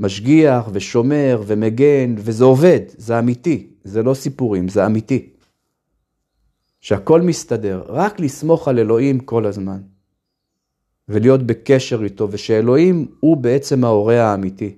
משגיח 0.00 0.68
ושומר 0.72 1.42
ומגן, 1.46 2.14
וזה 2.18 2.44
עובד, 2.44 2.80
זה 2.88 3.18
אמיתי, 3.18 3.66
זה 3.84 4.02
לא 4.02 4.14
סיפורים, 4.14 4.68
זה 4.68 4.86
אמיתי. 4.86 5.30
שהכל 6.80 7.22
מסתדר, 7.22 7.82
רק 7.88 8.20
לסמוך 8.20 8.68
על 8.68 8.78
אלוהים 8.78 9.20
כל 9.20 9.46
הזמן. 9.46 9.80
ולהיות 11.08 11.42
בקשר 11.42 12.04
איתו, 12.04 12.28
ושאלוהים 12.30 13.06
הוא 13.20 13.36
בעצם 13.36 13.84
ההורה 13.84 14.22
האמיתי, 14.22 14.76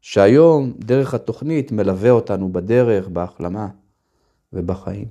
שהיום 0.00 0.72
דרך 0.78 1.14
התוכנית 1.14 1.72
מלווה 1.72 2.10
אותנו 2.10 2.52
בדרך, 2.52 3.08
בהחלמה 3.08 3.68
ובחיים. 4.52 5.08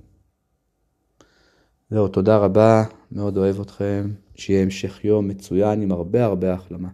זהו, 1.89 2.08
תודה 2.08 2.38
רבה, 2.38 2.84
מאוד 3.12 3.38
אוהב 3.38 3.60
אתכם, 3.60 4.10
שיהיה 4.36 4.62
המשך 4.62 5.06
יום 5.06 5.27
מצוין 5.27 5.82
עם 5.82 5.91
הרבה 5.91 6.25
הרבה 6.25 6.54
החלמה. 6.54 6.89